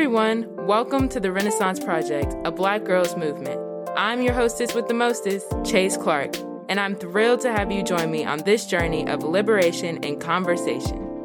everyone. 0.00 0.48
Welcome 0.66 1.10
to 1.10 1.20
the 1.20 1.30
Renaissance 1.30 1.78
Project, 1.78 2.34
a 2.46 2.50
Black 2.50 2.84
girls 2.84 3.18
movement. 3.18 3.60
I'm 3.94 4.22
your 4.22 4.32
hostess 4.32 4.74
with 4.74 4.88
the 4.88 4.94
mostest, 4.94 5.52
Chase 5.62 5.98
Clark, 5.98 6.38
and 6.70 6.80
I'm 6.80 6.94
thrilled 6.96 7.42
to 7.42 7.52
have 7.52 7.70
you 7.70 7.82
join 7.82 8.10
me 8.10 8.24
on 8.24 8.38
this 8.38 8.64
journey 8.64 9.06
of 9.06 9.22
liberation 9.22 10.02
and 10.02 10.18
conversation. 10.18 11.22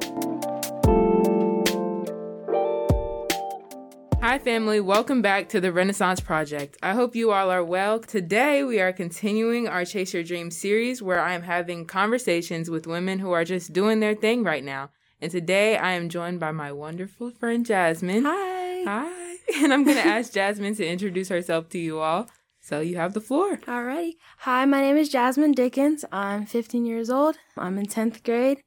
Hi, 4.21 4.39
family. 4.39 4.82
Welcome 4.82 5.21
back 5.21 5.47
to 5.50 5.61
the 5.61 5.71
Renaissance 5.71 6.19
Project. 6.19 6.78
I 6.83 6.92
hope 6.96 7.15
you 7.15 7.32
all 7.32 7.50
are 7.50 7.64
well. 7.64 8.01
Today, 8.01 8.65
we 8.65 8.82
are 8.82 8.92
continuing 8.92 9.69
our 9.69 9.86
Chase 9.86 10.14
Your 10.14 10.23
Dreams 10.23 10.57
series 10.57 11.01
where 11.01 11.21
I 11.21 11.33
am 11.33 11.43
having 11.43 11.86
conversations 11.86 12.69
with 12.69 12.87
women 12.87 13.19
who 13.19 13.32
are 13.32 13.46
just 13.46 13.71
doing 13.71 14.01
their 14.01 14.15
thing 14.15 14.43
right 14.43 14.65
now. 14.65 14.89
And 15.21 15.32
today, 15.32 15.78
I 15.78 15.93
am 15.93 16.10
joined 16.10 16.42
by 16.42 16.51
my 16.51 16.73
wonderful 16.73 17.32
friend, 17.32 17.65
Jasmine. 17.65 18.25
Hi. 18.25 18.54
Hi. 18.86 19.21
And 19.57 19.71
I'm 19.71 19.84
going 19.84 19.96
to 19.96 20.06
ask 20.06 20.34
Jasmine 20.34 20.75
to 20.75 20.86
introduce 20.86 21.30
herself 21.30 21.70
to 21.70 21.78
you 21.78 22.00
all. 22.00 22.28
So 22.62 22.80
you 22.80 22.98
have 22.98 23.14
the 23.14 23.21
floor. 23.21 23.58
Alrighty. 23.58 24.14
Hi, 24.39 24.66
my 24.66 24.82
name 24.82 24.98
is 24.98 25.08
Jasmine 25.08 25.52
Dickens. 25.52 26.04
I'm 26.11 26.48
15 26.48 26.84
years 26.84 27.11
old. 27.11 27.38
I'm 27.56 27.78
in 27.78 27.86
10th 27.86 28.24
grade. 28.24 28.60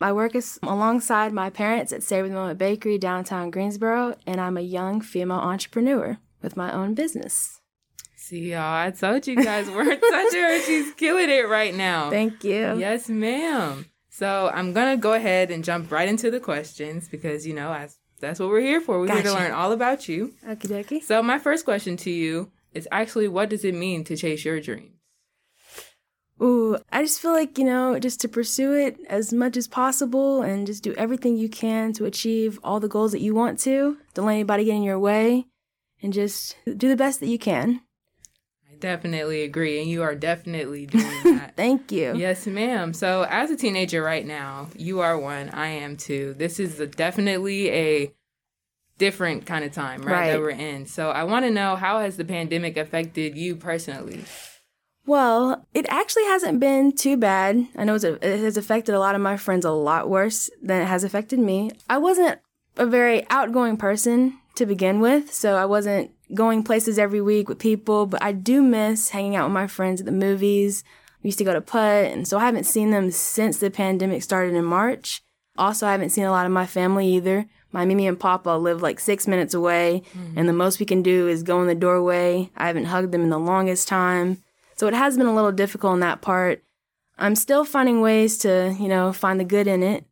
I 0.00 0.12
work 0.12 0.34
as, 0.34 0.58
alongside 0.64 1.32
my 1.32 1.50
parents 1.50 1.92
at 1.92 2.02
Savor 2.02 2.28
the 2.28 2.34
Moment 2.34 2.58
Bakery 2.58 2.98
downtown 2.98 3.50
Greensboro, 3.50 4.16
and 4.26 4.40
I'm 4.40 4.56
a 4.56 4.60
young 4.60 5.00
female 5.00 5.38
entrepreneur 5.38 6.18
with 6.42 6.56
my 6.56 6.72
own 6.72 6.94
business. 6.94 7.60
See, 8.16 8.50
y'all, 8.50 8.60
I 8.60 8.90
told 8.90 9.26
you 9.26 9.36
guys 9.36 9.70
weren't 9.70 10.02
touching 10.02 10.40
her. 10.40 10.60
She's 10.60 10.92
killing 10.94 11.30
it 11.30 11.48
right 11.48 11.74
now. 11.74 12.10
Thank 12.10 12.42
you. 12.42 12.76
Yes, 12.76 13.08
ma'am. 13.08 13.86
So 14.10 14.50
I'm 14.52 14.72
gonna 14.72 14.96
go 14.96 15.12
ahead 15.12 15.50
and 15.50 15.64
jump 15.64 15.90
right 15.90 16.08
into 16.08 16.30
the 16.30 16.40
questions 16.40 17.08
because 17.08 17.46
you 17.46 17.54
know 17.54 17.70
I, 17.70 17.88
that's 18.20 18.40
what 18.40 18.48
we're 18.48 18.60
here 18.60 18.80
for. 18.80 19.00
We're 19.00 19.12
here 19.12 19.22
to 19.22 19.34
learn 19.34 19.52
all 19.52 19.72
about 19.72 20.08
you. 20.08 20.34
Okie 20.46 20.68
dokie. 20.68 21.02
So 21.02 21.22
my 21.22 21.38
first 21.38 21.64
question 21.64 21.96
to 21.98 22.10
you 22.10 22.50
is 22.72 22.88
actually, 22.90 23.28
what 23.28 23.48
does 23.48 23.64
it 23.64 23.74
mean 23.74 24.04
to 24.04 24.16
chase 24.16 24.44
your 24.44 24.60
dreams? 24.60 24.90
Ooh, 26.42 26.76
I 26.90 27.02
just 27.02 27.20
feel 27.20 27.32
like, 27.32 27.58
you 27.58 27.64
know, 27.64 27.98
just 28.00 28.20
to 28.22 28.28
pursue 28.28 28.72
it 28.72 28.98
as 29.08 29.32
much 29.32 29.56
as 29.56 29.68
possible 29.68 30.42
and 30.42 30.66
just 30.66 30.82
do 30.82 30.92
everything 30.94 31.36
you 31.36 31.48
can 31.48 31.92
to 31.92 32.06
achieve 32.06 32.58
all 32.64 32.80
the 32.80 32.88
goals 32.88 33.12
that 33.12 33.20
you 33.20 33.34
want 33.34 33.60
to. 33.60 33.98
Don't 34.14 34.26
let 34.26 34.32
anybody 34.32 34.64
get 34.64 34.74
in 34.74 34.82
your 34.82 34.98
way 34.98 35.46
and 36.02 36.12
just 36.12 36.56
do 36.64 36.88
the 36.88 36.96
best 36.96 37.20
that 37.20 37.28
you 37.28 37.38
can. 37.38 37.82
Definitely 38.84 39.44
agree, 39.44 39.80
and 39.80 39.88
you 39.88 40.02
are 40.02 40.14
definitely 40.14 40.84
doing 40.84 41.22
that. 41.38 41.56
Thank 41.56 41.90
you. 41.90 42.14
Yes, 42.14 42.46
ma'am. 42.46 42.92
So, 42.92 43.22
as 43.30 43.50
a 43.50 43.56
teenager 43.56 44.02
right 44.02 44.26
now, 44.26 44.68
you 44.76 45.00
are 45.00 45.18
one, 45.18 45.48
I 45.48 45.68
am 45.68 45.96
too. 45.96 46.34
This 46.36 46.60
is 46.60 46.78
a, 46.80 46.86
definitely 46.86 47.70
a 47.70 48.14
different 48.98 49.46
kind 49.46 49.64
of 49.64 49.72
time, 49.72 50.02
right, 50.02 50.32
that 50.32 50.38
we're 50.38 50.50
in. 50.50 50.84
So, 50.84 51.08
I 51.08 51.24
want 51.24 51.46
to 51.46 51.50
know 51.50 51.76
how 51.76 52.00
has 52.00 52.18
the 52.18 52.26
pandemic 52.26 52.76
affected 52.76 53.38
you 53.38 53.56
personally? 53.56 54.22
Well, 55.06 55.66
it 55.72 55.86
actually 55.88 56.24
hasn't 56.24 56.60
been 56.60 56.92
too 56.92 57.16
bad. 57.16 57.66
I 57.76 57.84
know 57.84 57.94
it 57.94 58.22
has 58.22 58.58
affected 58.58 58.94
a 58.94 59.00
lot 59.00 59.14
of 59.14 59.22
my 59.22 59.38
friends 59.38 59.64
a 59.64 59.70
lot 59.70 60.10
worse 60.10 60.50
than 60.62 60.82
it 60.82 60.88
has 60.88 61.04
affected 61.04 61.38
me. 61.38 61.70
I 61.88 61.96
wasn't 61.96 62.38
a 62.76 62.84
very 62.84 63.26
outgoing 63.30 63.78
person 63.78 64.40
to 64.56 64.66
begin 64.66 65.00
with, 65.00 65.32
so 65.32 65.56
I 65.56 65.64
wasn't 65.64 66.10
going 66.32 66.62
places 66.62 66.98
every 66.98 67.20
week 67.20 67.48
with 67.48 67.58
people, 67.58 68.06
but 68.06 68.22
I 68.22 68.32
do 68.32 68.62
miss 68.62 69.10
hanging 69.10 69.36
out 69.36 69.46
with 69.46 69.54
my 69.54 69.66
friends 69.66 70.00
at 70.00 70.06
the 70.06 70.12
movies. 70.12 70.82
We 71.22 71.28
used 71.28 71.38
to 71.38 71.44
go 71.44 71.52
to 71.52 71.60
Putt, 71.60 72.06
and 72.06 72.26
so 72.26 72.38
I 72.38 72.44
haven't 72.44 72.64
seen 72.64 72.90
them 72.90 73.10
since 73.10 73.58
the 73.58 73.70
pandemic 73.70 74.22
started 74.22 74.54
in 74.54 74.64
March. 74.64 75.22
Also, 75.56 75.86
I 75.86 75.92
haven't 75.92 76.10
seen 76.10 76.24
a 76.24 76.30
lot 76.30 76.46
of 76.46 76.52
my 76.52 76.66
family 76.66 77.06
either. 77.14 77.46
My 77.72 77.84
Mimi 77.84 78.06
and 78.06 78.18
Papa 78.18 78.50
live 78.50 78.82
like 78.82 79.00
six 79.00 79.26
minutes 79.26 79.54
away, 79.54 80.02
and 80.36 80.48
the 80.48 80.52
most 80.52 80.80
we 80.80 80.86
can 80.86 81.02
do 81.02 81.28
is 81.28 81.42
go 81.42 81.60
in 81.60 81.66
the 81.66 81.74
doorway. 81.74 82.50
I 82.56 82.66
haven't 82.66 82.86
hugged 82.86 83.12
them 83.12 83.22
in 83.22 83.30
the 83.30 83.38
longest 83.38 83.88
time. 83.88 84.42
So 84.76 84.86
it 84.86 84.94
has 84.94 85.16
been 85.16 85.26
a 85.26 85.34
little 85.34 85.52
difficult 85.52 85.94
in 85.94 86.00
that 86.00 86.20
part. 86.22 86.62
I'm 87.16 87.36
still 87.36 87.64
finding 87.64 88.00
ways 88.00 88.38
to, 88.38 88.74
you 88.78 88.88
know, 88.88 89.12
find 89.12 89.38
the 89.38 89.44
good 89.44 89.66
in 89.68 89.82
it. 89.82 90.04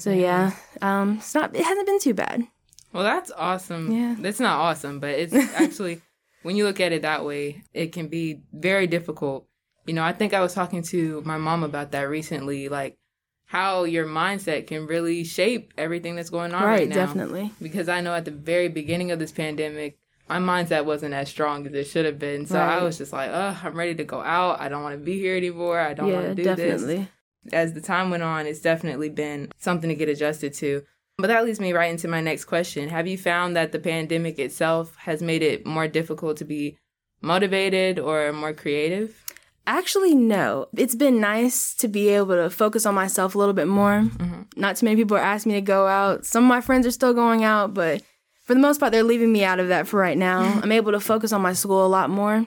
So 0.00 0.10
yeah, 0.20 0.52
um, 0.82 1.18
it's 1.18 1.34
not. 1.34 1.54
It 1.54 1.64
hasn't 1.64 1.86
been 1.86 2.00
too 2.00 2.14
bad. 2.14 2.46
Well, 2.92 3.04
that's 3.04 3.30
awesome. 3.36 3.92
Yeah. 3.92 4.16
That's 4.18 4.40
not 4.40 4.58
awesome, 4.58 5.00
but 5.00 5.10
it's 5.10 5.34
actually, 5.54 6.02
when 6.42 6.56
you 6.56 6.64
look 6.64 6.80
at 6.80 6.92
it 6.92 7.02
that 7.02 7.24
way, 7.24 7.62
it 7.72 7.92
can 7.92 8.08
be 8.08 8.42
very 8.52 8.86
difficult. 8.86 9.46
You 9.86 9.94
know, 9.94 10.04
I 10.04 10.12
think 10.12 10.34
I 10.34 10.40
was 10.40 10.54
talking 10.54 10.82
to 10.84 11.22
my 11.24 11.38
mom 11.38 11.62
about 11.62 11.92
that 11.92 12.02
recently, 12.02 12.68
like 12.68 12.98
how 13.46 13.84
your 13.84 14.06
mindset 14.06 14.68
can 14.68 14.86
really 14.86 15.24
shape 15.24 15.74
everything 15.76 16.14
that's 16.14 16.30
going 16.30 16.54
on 16.54 16.62
right, 16.62 16.80
right, 16.80 16.88
now. 16.88 16.94
definitely. 16.94 17.50
Because 17.60 17.88
I 17.88 18.00
know 18.00 18.14
at 18.14 18.24
the 18.24 18.30
very 18.30 18.68
beginning 18.68 19.10
of 19.10 19.18
this 19.18 19.32
pandemic, 19.32 19.98
my 20.28 20.38
mindset 20.38 20.84
wasn't 20.84 21.14
as 21.14 21.28
strong 21.28 21.66
as 21.66 21.74
it 21.74 21.88
should 21.88 22.04
have 22.04 22.18
been. 22.18 22.46
So 22.46 22.56
I 22.56 22.84
was 22.84 22.98
just 22.98 23.12
like, 23.12 23.30
oh, 23.32 23.58
I'm 23.64 23.74
ready 23.74 23.96
to 23.96 24.04
go 24.04 24.20
out. 24.20 24.60
I 24.60 24.68
don't 24.68 24.84
want 24.84 24.96
to 24.96 25.04
be 25.04 25.18
here 25.18 25.36
anymore. 25.36 25.80
I 25.80 25.94
don't 25.94 26.12
want 26.12 26.26
to 26.26 26.34
do 26.36 26.44
this 26.44 26.56
definitely. 26.56 27.08
as 27.52 27.72
the 27.72 27.80
time 27.80 28.10
went 28.10 28.22
on, 28.22 28.46
it's 28.46 28.60
definitely 28.60 29.08
been 29.08 29.50
something 29.58 29.88
to 29.88 29.96
get 29.96 30.08
adjusted 30.08 30.54
to. 30.54 30.84
But 31.20 31.28
that 31.28 31.44
leads 31.44 31.60
me 31.60 31.72
right 31.72 31.90
into 31.90 32.08
my 32.08 32.20
next 32.20 32.44
question. 32.44 32.88
Have 32.88 33.06
you 33.06 33.18
found 33.18 33.56
that 33.56 33.72
the 33.72 33.78
pandemic 33.78 34.38
itself 34.38 34.96
has 34.96 35.22
made 35.22 35.42
it 35.42 35.66
more 35.66 35.88
difficult 35.88 36.36
to 36.38 36.44
be 36.44 36.78
motivated 37.20 37.98
or 37.98 38.32
more 38.32 38.52
creative? 38.52 39.24
Actually, 39.66 40.14
no. 40.14 40.66
It's 40.76 40.94
been 40.94 41.20
nice 41.20 41.74
to 41.76 41.88
be 41.88 42.08
able 42.08 42.34
to 42.34 42.50
focus 42.50 42.86
on 42.86 42.94
myself 42.94 43.34
a 43.34 43.38
little 43.38 43.54
bit 43.54 43.68
more. 43.68 44.02
Mm-hmm. 44.02 44.42
Not 44.56 44.76
too 44.76 44.86
many 44.86 44.96
people 44.96 45.16
are 45.16 45.20
asking 45.20 45.52
me 45.52 45.58
to 45.58 45.64
go 45.64 45.86
out. 45.86 46.26
Some 46.26 46.44
of 46.44 46.48
my 46.48 46.60
friends 46.60 46.86
are 46.86 46.90
still 46.90 47.14
going 47.14 47.44
out, 47.44 47.74
but 47.74 48.02
for 48.44 48.54
the 48.54 48.60
most 48.60 48.80
part, 48.80 48.90
they're 48.90 49.04
leaving 49.04 49.32
me 49.32 49.44
out 49.44 49.60
of 49.60 49.68
that 49.68 49.86
for 49.86 50.00
right 50.00 50.18
now. 50.18 50.42
Mm-hmm. 50.42 50.60
I'm 50.64 50.72
able 50.72 50.92
to 50.92 51.00
focus 51.00 51.32
on 51.32 51.42
my 51.42 51.52
school 51.52 51.86
a 51.86 51.88
lot 51.88 52.10
more. 52.10 52.44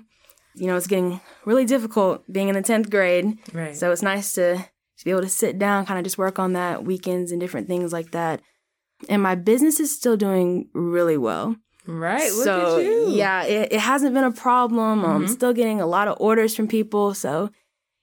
You 0.56 0.68
know, 0.68 0.76
it's 0.76 0.88
getting 0.88 1.22
really 1.46 1.66
difficult 1.66 2.30
being 2.32 2.50
in 2.50 2.56
the 2.56 2.62
10th 2.62 2.90
grade. 2.90 3.38
Right. 3.54 3.76
So 3.76 3.92
it's 3.92 4.02
nice 4.02 4.34
to, 4.34 4.58
to 4.58 5.06
be 5.06 5.12
able 5.12 5.22
to 5.22 5.30
sit 5.30 5.58
down, 5.58 5.86
kind 5.86 6.00
of 6.00 6.04
just 6.04 6.18
work 6.18 6.40
on 6.40 6.54
that 6.54 6.84
weekends 6.84 7.32
and 7.32 7.40
different 7.40 7.68
things 7.68 7.94
like 7.94 8.12
that. 8.12 8.42
And 9.10 9.22
my 9.22 9.36
business 9.36 9.80
is 9.80 9.96
still 9.96 10.18
doing 10.18 10.70
really 10.74 11.18
well. 11.18 11.56
right. 11.86 12.32
Look 12.32 12.44
so 12.46 12.80
at 12.80 12.86
you. 12.86 13.10
yeah, 13.10 13.44
it, 13.44 13.74
it 13.74 13.80
hasn't 13.80 14.14
been 14.14 14.24
a 14.24 14.32
problem. 14.32 15.04
I'm 15.06 15.26
Mhm. 15.26 15.30
still 15.30 15.54
getting 15.54 15.82
a 15.82 15.86
lot 15.86 16.08
of 16.08 16.16
orders 16.20 16.56
from 16.56 16.68
people. 16.68 17.14
So 17.14 17.50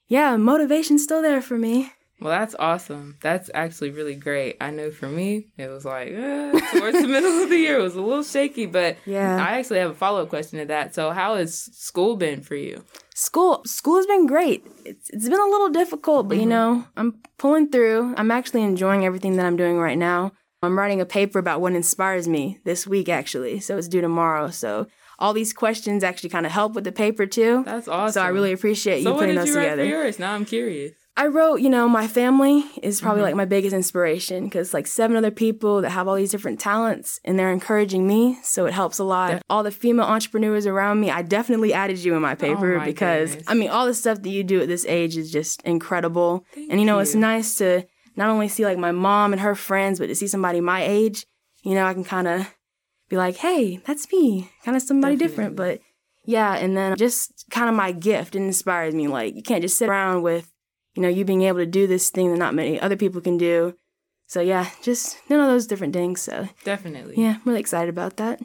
yeah, 0.09 0.37
motivation's 0.37 1.03
still 1.03 1.23
there 1.23 1.41
for 1.41 1.57
me. 1.57 1.91
Well, 2.21 2.39
that's 2.39 2.55
awesome. 2.59 3.17
That's 3.23 3.49
actually 3.55 3.93
really 3.93 4.15
great. 4.15 4.59
I 4.61 4.71
know 4.71 4.91
for 4.91 5.09
me, 5.09 5.47
it 5.57 5.69
was 5.69 5.87
like 5.87 6.09
uh, 6.09 6.53
towards 6.73 7.01
the 7.01 7.09
middle 7.09 7.43
of 7.43 7.49
the 7.49 7.57
year, 7.57 7.79
it 7.79 7.83
was 7.83 7.95
a 7.97 8.03
little 8.03 8.23
shaky. 8.23 8.67
But 8.67 8.99
Yeah. 9.07 9.37
I 9.37 9.57
actually 9.59 9.79
have 9.79 9.93
a 9.93 9.95
follow 9.95 10.21
up 10.23 10.29
question 10.29 10.59
to 10.59 10.67
that. 10.67 10.95
So, 10.95 11.13
how 11.13 11.37
has 11.37 11.55
school 11.73 12.17
been 12.17 12.43
for 12.43 12.57
you? 12.57 12.85
School 13.15 13.63
school 13.65 13.97
has 13.97 14.05
been 14.07 14.27
great. 14.27 14.67
It's 14.85 15.09
it's 15.09 15.29
been 15.31 15.41
a 15.41 15.47
little 15.55 15.71
difficult, 15.71 16.29
but 16.29 16.37
you 16.37 16.45
know, 16.45 16.85
I'm 16.99 17.15
pulling 17.39 17.71
through. 17.71 18.13
I'm 18.19 18.31
actually 18.31 18.65
enjoying 18.65 19.07
everything 19.07 19.37
that 19.37 19.47
I'm 19.47 19.57
doing 19.57 19.79
right 19.79 19.97
now. 19.99 20.33
I'm 20.63 20.79
writing 20.79 21.01
a 21.01 21.07
paper 21.07 21.39
about 21.39 21.61
what 21.63 21.73
inspires 21.73 22.29
me 22.29 22.59
this 22.65 22.87
week 22.87 23.09
actually. 23.09 23.61
So 23.61 23.79
it's 23.79 23.89
due 23.89 24.03
tomorrow. 24.03 24.51
So 24.51 24.87
all 25.19 25.33
these 25.33 25.53
questions 25.55 26.05
actually 26.05 26.29
kind 26.31 26.45
of 26.47 26.53
help 26.53 26.75
with 26.75 26.85
the 26.85 26.93
paper 26.93 27.25
too. 27.27 27.63
That's 27.65 27.89
awesome. 27.89 28.13
So 28.13 28.23
I 28.23 28.29
really 28.29 28.53
appreciate 28.53 29.03
So, 29.03 29.09
you 29.11 29.15
what 29.15 29.21
putting 29.21 29.35
did 29.37 29.41
those 29.43 29.49
you 29.49 29.57
write 29.57 29.63
together. 29.65 29.83
for 29.85 29.89
yours? 29.89 30.19
Now 30.19 30.35
I'm 30.35 30.45
curious. 30.45 30.93
I 31.17 31.27
wrote, 31.27 31.57
you 31.57 31.69
know, 31.71 31.89
my 31.89 32.07
family 32.07 32.65
is 32.83 33.01
probably 33.01 33.21
Mhm. 33.21 33.27
like 33.27 33.35
my 33.37 33.45
biggest 33.45 33.75
inspiration 33.75 34.45
because 34.45 34.73
like 34.73 34.87
seven 34.87 35.17
other 35.17 35.31
people 35.31 35.81
that 35.83 35.91
have 35.91 36.07
all 36.09 36.15
these 36.15 36.31
different 36.31 36.61
talents 36.61 37.21
and 37.25 37.39
they're 37.39 37.51
encouraging 37.53 38.07
me. 38.07 38.39
So 38.43 38.65
it 38.67 38.73
helps 38.75 38.99
a 38.99 39.05
lot. 39.05 39.31
Def- 39.33 39.43
all 39.51 39.63
the 39.63 39.71
female 39.71 40.07
entrepreneurs 40.07 40.67
around 40.67 41.01
me, 41.01 41.11
I 41.11 41.23
definitely 41.23 41.73
added 41.75 41.99
you 41.99 42.15
in 42.15 42.23
my 42.23 42.35
paper 42.35 42.75
Oh 42.75 42.79
my 42.79 42.85
because 42.85 43.31
goodness. 43.31 43.49
I 43.49 43.55
mean, 43.55 43.71
all 43.71 43.87
the 43.87 43.95
stuff 43.95 44.23
that 44.23 44.31
you 44.31 44.45
do 44.45 44.61
at 44.61 44.69
this 44.69 44.85
age 44.87 45.17
is 45.17 45.31
just 45.31 45.61
incredible. 45.63 46.45
Thank 46.55 46.71
and 46.71 46.81
you 46.81 46.87
know, 46.87 46.99
it's 47.01 47.15
nice 47.15 47.55
to 47.57 47.85
not 48.17 48.31
only 48.31 48.49
see 48.49 48.65
like 48.65 48.79
my 48.79 48.93
mom 48.93 49.33
and 49.33 49.41
her 49.41 49.55
friends, 49.55 49.99
but 49.99 50.07
to 50.07 50.15
see 50.15 50.27
somebody 50.27 50.61
my 50.61 50.83
age, 50.83 51.27
you 51.63 51.75
know, 51.75 51.87
I 51.87 51.95
can 51.95 52.05
kind 52.05 52.29
of 52.29 52.55
be 53.09 53.17
like, 53.17 53.37
hey, 53.37 53.79
that's 53.87 54.11
me, 54.13 54.51
kind 54.65 54.77
of 54.77 54.83
somebody 54.83 55.17
different. 55.17 55.57
But 55.57 55.81
yeah, 56.25 56.55
and 56.55 56.77
then 56.77 56.97
just 56.97 57.45
kind 57.51 57.69
of 57.69 57.75
my 57.75 57.93
gift 57.93 58.35
it 58.35 58.39
inspires 58.39 58.95
me. 58.95 59.09
Like, 59.09 59.35
you 59.35 59.43
can't 59.43 59.63
just 59.63 59.77
sit 59.77 59.89
around 59.89 60.23
with, 60.23 60.53
you 60.95 61.03
know, 61.03 61.09
you 61.09 61.25
being 61.25 61.43
able 61.43 61.59
to 61.59 61.67
do 61.67 61.87
this 61.87 62.11
thing 62.11 62.31
that 62.31 62.39
not 62.39 62.55
many 62.55 62.81
other 62.81 62.97
people 62.97 63.21
can 63.21 63.37
do. 63.37 63.75
So 64.27 64.41
yeah, 64.41 64.71
just 64.81 65.19
none 65.29 65.41
of 65.41 65.49
those 65.49 65.67
different 65.67 65.93
things. 65.93 66.21
So 66.21 66.49
Definitely. 66.63 67.15
yeah, 67.17 67.37
I'm 67.37 67.43
really 67.45 67.59
excited 67.59 67.89
about 67.89 68.17
that. 68.19 68.41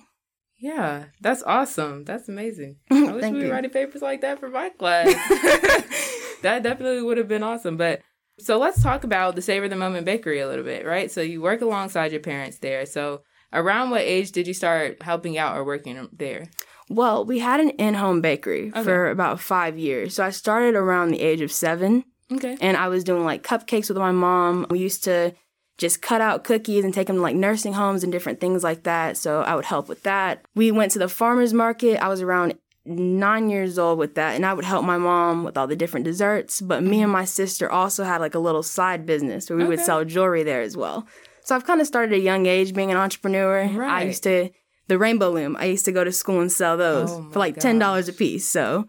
Yeah, 0.58 1.06
that's 1.22 1.44
awesome. 1.44 2.06
That's 2.06 2.28
amazing. 2.28 2.78
I 2.90 3.12
wish 3.12 3.24
we 3.26 3.32
were 3.34 3.46
you. 3.46 3.52
writing 3.52 3.70
papers 3.70 4.02
like 4.02 4.22
that 4.22 4.40
for 4.40 4.50
my 4.50 4.70
class. 4.70 5.06
that 6.42 6.64
definitely 6.64 7.04
would 7.04 7.20
have 7.20 7.28
been 7.28 7.44
awesome. 7.44 7.78
But 7.78 8.02
so 8.40 8.58
let's 8.58 8.82
talk 8.82 9.04
about 9.04 9.36
the 9.36 9.42
Savor 9.42 9.68
the 9.68 9.76
Moment 9.76 10.06
Bakery 10.06 10.40
a 10.40 10.48
little 10.48 10.66
bit, 10.66 10.86
right? 10.86 11.12
So 11.12 11.22
you 11.22 11.42
work 11.42 11.62
alongside 11.62 12.12
your 12.12 12.22
parents 12.22 12.58
there. 12.60 12.86
So 12.86 13.22
around 13.54 13.90
what 13.92 14.02
age 14.02 14.32
did 14.32 14.48
you 14.48 14.54
start 14.54 15.02
helping 15.02 15.38
out 15.38 15.56
or 15.58 15.64
working 15.64 16.10
there? 16.12 16.48
Well, 16.90 17.26
we 17.26 17.40
had 17.40 17.60
an 17.60 17.72
in-home 17.72 18.22
bakery 18.22 18.70
Okay. 18.70 18.84
for 18.84 19.10
about 19.10 19.40
five 19.40 19.78
years. 19.78 20.14
So 20.16 20.24
I 20.24 20.30
started 20.30 20.76
around 20.76 21.10
the 21.12 21.22
age 21.22 21.42
of 21.42 21.52
seven. 21.52 22.04
Okay. 22.34 22.58
and 22.60 22.76
I 22.76 22.88
was 22.88 23.04
doing 23.04 23.24
like 23.24 23.44
cupcakes 23.44 23.88
with 23.88 24.00
my 24.00 24.12
mom. 24.12 24.66
We 24.72 24.80
used 24.80 25.04
to 25.04 25.36
just 25.78 26.02
cut 26.02 26.22
out 26.22 26.44
cookies 26.44 26.84
and 26.84 26.92
take 26.92 27.06
them 27.06 27.18
to 27.18 27.22
like 27.22 27.36
nursing 27.36 27.74
homes 27.74 28.02
and 28.04 28.12
different 28.12 28.40
things 28.40 28.64
like 28.64 28.82
that. 28.84 29.16
So 29.16 29.42
I 29.42 29.54
would 29.56 29.66
help 29.66 29.88
with 29.88 30.02
that. 30.04 30.44
We 30.56 30.72
went 30.72 30.92
to 30.94 31.00
the 31.00 31.08
farmer's 31.08 31.54
market. 31.54 32.04
I 32.04 32.08
was 32.08 32.22
around 32.22 32.56
nine 32.86 33.50
years 33.50 33.80
old 33.80 33.98
with 33.98 34.16
that 34.16 34.36
and 34.36 34.46
I 34.46 34.54
would 34.54 34.66
help 34.66 34.86
my 34.86 34.98
mom 34.98 35.44
with 35.44 35.58
all 35.58 35.68
the 35.68 35.76
different 35.76 36.04
desserts. 36.04 36.62
But 36.62 36.84
me 36.84 36.98
and 36.98 37.06
mm-hmm. 37.06 37.12
my 37.12 37.26
sister 37.26 37.70
also 37.72 38.04
had 38.04 38.22
like 38.22 38.36
a 38.36 38.40
little 38.40 38.64
side 38.64 39.06
business 39.06 39.50
where 39.50 39.58
we 39.58 39.66
would 39.66 39.80
sell 39.80 40.06
jewelry 40.06 40.44
there 40.44 40.62
as 40.62 40.78
well. 40.78 41.08
So 41.42 41.56
I've 41.56 41.66
kind 41.66 41.82
of 41.82 41.88
started 41.88 42.14
at 42.14 42.20
a 42.20 42.24
young 42.24 42.46
age 42.46 42.74
being 42.74 42.92
an 42.92 42.98
entrepreneur. 42.98 43.64
I 43.84 44.04
used 44.04 44.24
to 44.24 44.50
the 44.88 44.98
rainbow 44.98 45.32
loom. 45.32 45.56
I 45.60 45.66
used 45.66 45.86
to 45.86 45.92
go 45.92 46.04
to 46.04 46.12
school 46.12 46.42
and 46.42 46.52
sell 46.52 46.78
those 46.78 47.12
Oh 47.12 47.30
for 47.32 47.40
like 47.40 47.58
ten 47.58 47.80
dollars 47.80 48.08
a 48.08 48.14
piece. 48.14 48.48
So 48.48 48.88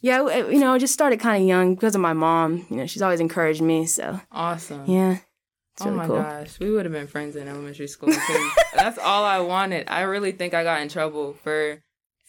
yeah, 0.00 0.26
it- 0.28 0.52
you 0.52 0.58
know, 0.58 0.74
I 0.74 0.78
just 0.78 0.94
started 0.94 1.20
kind 1.20 1.42
of 1.42 1.48
young 1.48 1.74
because 1.74 1.94
of 1.94 2.00
my 2.00 2.12
mom. 2.12 2.66
You 2.70 2.76
know, 2.76 2.86
she's 2.86 3.02
always 3.02 3.20
encouraged 3.20 3.62
me. 3.62 3.86
So 3.86 4.20
Awesome. 4.30 4.84
yeah, 4.86 5.18
it's 5.74 5.82
oh 5.82 5.86
really 5.86 5.96
my 5.96 6.06
cool. 6.06 6.16
gosh, 6.16 6.58
we 6.60 6.70
would 6.70 6.84
have 6.84 6.92
been 6.92 7.06
friends 7.06 7.36
in 7.36 7.48
elementary 7.48 7.88
school. 7.88 8.12
that's 8.74 8.98
all 8.98 9.24
I 9.24 9.40
wanted. 9.40 9.88
I 9.88 10.02
really 10.02 10.32
think 10.32 10.54
I 10.54 10.64
got 10.64 10.80
in 10.80 10.88
trouble 10.88 11.34
for 11.34 11.80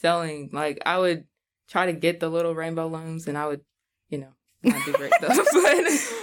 selling. 0.04 0.50
Like 0.52 0.82
I 0.86 1.00
would 1.00 1.26
try 1.70 1.88
to 1.88 1.94
get 1.94 2.20
the 2.20 2.30
little 2.30 2.54
rainbow 2.54 2.88
looms, 2.88 3.28
and 3.28 3.38
I 3.38 3.48
would, 3.48 3.62
you 4.10 4.20
know, 4.20 4.34
not 4.64 4.86
do 4.86 4.94
great 4.94 5.14
though. 5.22 5.28
but 5.30 5.44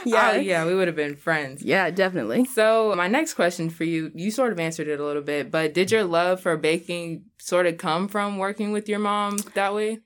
Yeah. 0.06 0.32
yeah, 0.32 0.34
yeah, 0.36 0.66
we 0.66 0.74
would 0.74 0.86
have 0.86 0.96
been 0.96 1.16
friends. 1.16 1.62
Yeah, 1.62 1.90
definitely. 1.90 2.44
So 2.44 2.94
my 2.96 3.08
next 3.08 3.34
question 3.34 3.68
for 3.70 3.84
you, 3.84 4.10
you 4.14 4.30
sort 4.30 4.52
of 4.52 4.60
answered 4.60 4.88
it 4.88 5.00
a 5.00 5.04
little 5.04 5.22
bit, 5.22 5.50
but 5.50 5.74
did 5.74 5.90
your 5.90 6.04
love 6.04 6.40
for 6.40 6.56
baking 6.56 7.24
sort 7.38 7.66
of 7.66 7.78
come 7.78 8.06
from 8.08 8.38
working 8.38 8.72
with 8.72 8.88
your 8.88 8.98
mom 8.98 9.38
that 9.54 9.74
way? 9.74 10.00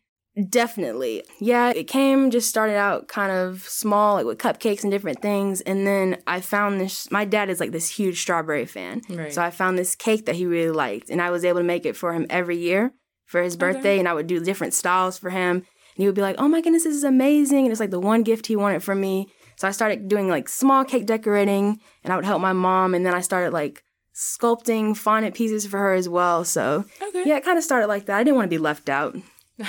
Definitely. 0.49 1.23
Yeah, 1.41 1.70
it 1.77 1.85
came, 1.85 2.31
just 2.32 2.49
started 2.49 2.75
out 2.75 3.06
kind 3.06 3.31
of 3.31 3.62
small, 3.69 4.15
like 4.17 4.27
with 4.27 4.38
cupcakes 4.38 4.82
and 4.82 4.91
different 4.91 5.23
things. 5.23 5.61
And 5.61 5.87
then 5.87 6.20
I 6.27 6.41
found 6.41 6.81
this, 6.81 7.09
my 7.12 7.25
dad 7.25 7.50
is 7.50 7.61
like 7.61 7.70
this 7.70 7.88
huge 7.88 8.20
strawberry 8.20 8.67
fan. 8.67 9.03
Right. 9.09 9.32
So 9.32 9.41
I 9.43 9.50
found 9.53 9.79
this 9.79 9.94
cake 9.94 10.27
that 10.27 10.35
he 10.35 10.44
really 10.44 10.73
liked. 10.73 11.09
And 11.09 11.23
I 11.23 11.31
was 11.31 11.44
able 11.44 11.61
to 11.61 11.65
make 11.65 11.87
it 11.87 11.97
for 11.97 12.12
him 12.12 12.27
every 12.31 12.56
year 12.56 12.93
for 13.26 13.43
his 13.43 13.56
birthday. 13.56 13.99
And 13.99 14.09
I 14.09 14.15
would 14.15 14.26
do 14.26 14.41
different 14.43 14.75
styles 14.75 15.19
for 15.19 15.31
him. 15.31 15.56
And 15.56 16.03
he 16.03 16.06
would 16.06 16.15
be 16.15 16.23
like, 16.23 16.37
oh 16.38 16.49
my 16.49 16.61
goodness, 16.61 16.85
this 16.85 16.94
is 16.97 17.05
amazing. 17.05 17.65
And 17.65 17.71
it's 17.71 17.81
like 17.81 17.91
the 17.91 18.00
one 18.00 18.23
gift 18.23 18.47
he 18.47 18.56
wanted 18.56 18.82
from 18.82 19.00
me. 19.00 19.29
So 19.56 19.69
I 19.69 19.71
started 19.71 20.09
doing 20.09 20.29
like 20.29 20.49
small 20.49 20.85
cake 20.85 21.06
decorating 21.06 21.79
and 22.03 22.12
I 22.12 22.17
would 22.17 22.25
help 22.25 22.41
my 22.43 22.53
mom. 22.53 22.94
And 22.94 23.06
then 23.06 23.15
I 23.15 23.21
started 23.21 23.53
like 23.53 23.85
sculpting 24.15 24.97
fondant 24.97 25.35
pieces 25.35 25.67
for 25.67 25.79
her 25.79 25.94
as 25.94 26.09
well. 26.09 26.44
So 26.44 26.85
Okay. 27.00 27.25
yeah, 27.26 27.37
it 27.37 27.44
kind 27.44 27.59
of 27.59 27.65
started 27.65 27.87
like 27.87 28.06
that. 28.06 28.19
I 28.19 28.25
didn't 28.25 28.37
want 28.37 28.47
to 28.47 28.50
be 28.50 28.59
left 28.59 28.88
out. 28.88 29.17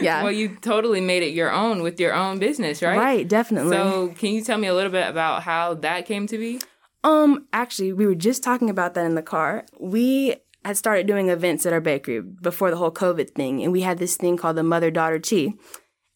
Yeah. 0.00 0.22
Well, 0.22 0.30
you 0.32 0.56
totally 0.60 1.00
made 1.00 1.24
it 1.24 1.32
your 1.34 1.50
own 1.50 1.82
with 1.82 1.98
your 1.98 2.14
own 2.14 2.38
business, 2.38 2.82
right? 2.82 2.96
Right, 2.96 3.26
definitely. 3.28 3.72
So, 3.76 4.14
can 4.16 4.32
you 4.32 4.42
tell 4.42 4.56
me 4.58 4.68
a 4.68 4.74
little 4.74 4.92
bit 4.92 5.08
about 5.08 5.42
how 5.42 5.74
that 5.74 6.06
came 6.06 6.26
to 6.28 6.38
be? 6.38 6.60
um, 7.04 7.46
actually, 7.52 7.92
we 7.92 8.06
were 8.06 8.14
just 8.14 8.42
talking 8.44 8.70
about 8.70 8.94
that 8.94 9.04
in 9.06 9.14
the 9.16 9.22
car. 9.22 9.64
We 9.80 10.36
had 10.68 10.76
started 10.76 11.06
doing 11.06 11.28
events 11.28 11.66
at 11.66 11.72
our 11.72 11.80
bakery 11.80 12.20
before 12.20 12.70
the 12.70 12.76
whole 12.76 12.92
COVID 12.92 13.30
thing, 13.30 13.62
and 13.62 13.72
we 13.72 13.80
had 13.80 13.98
this 13.98 14.16
thing 14.16 14.36
called 14.36 14.56
the 14.56 14.62
mother 14.62 14.90
daughter 14.90 15.18
tea. 15.18 15.54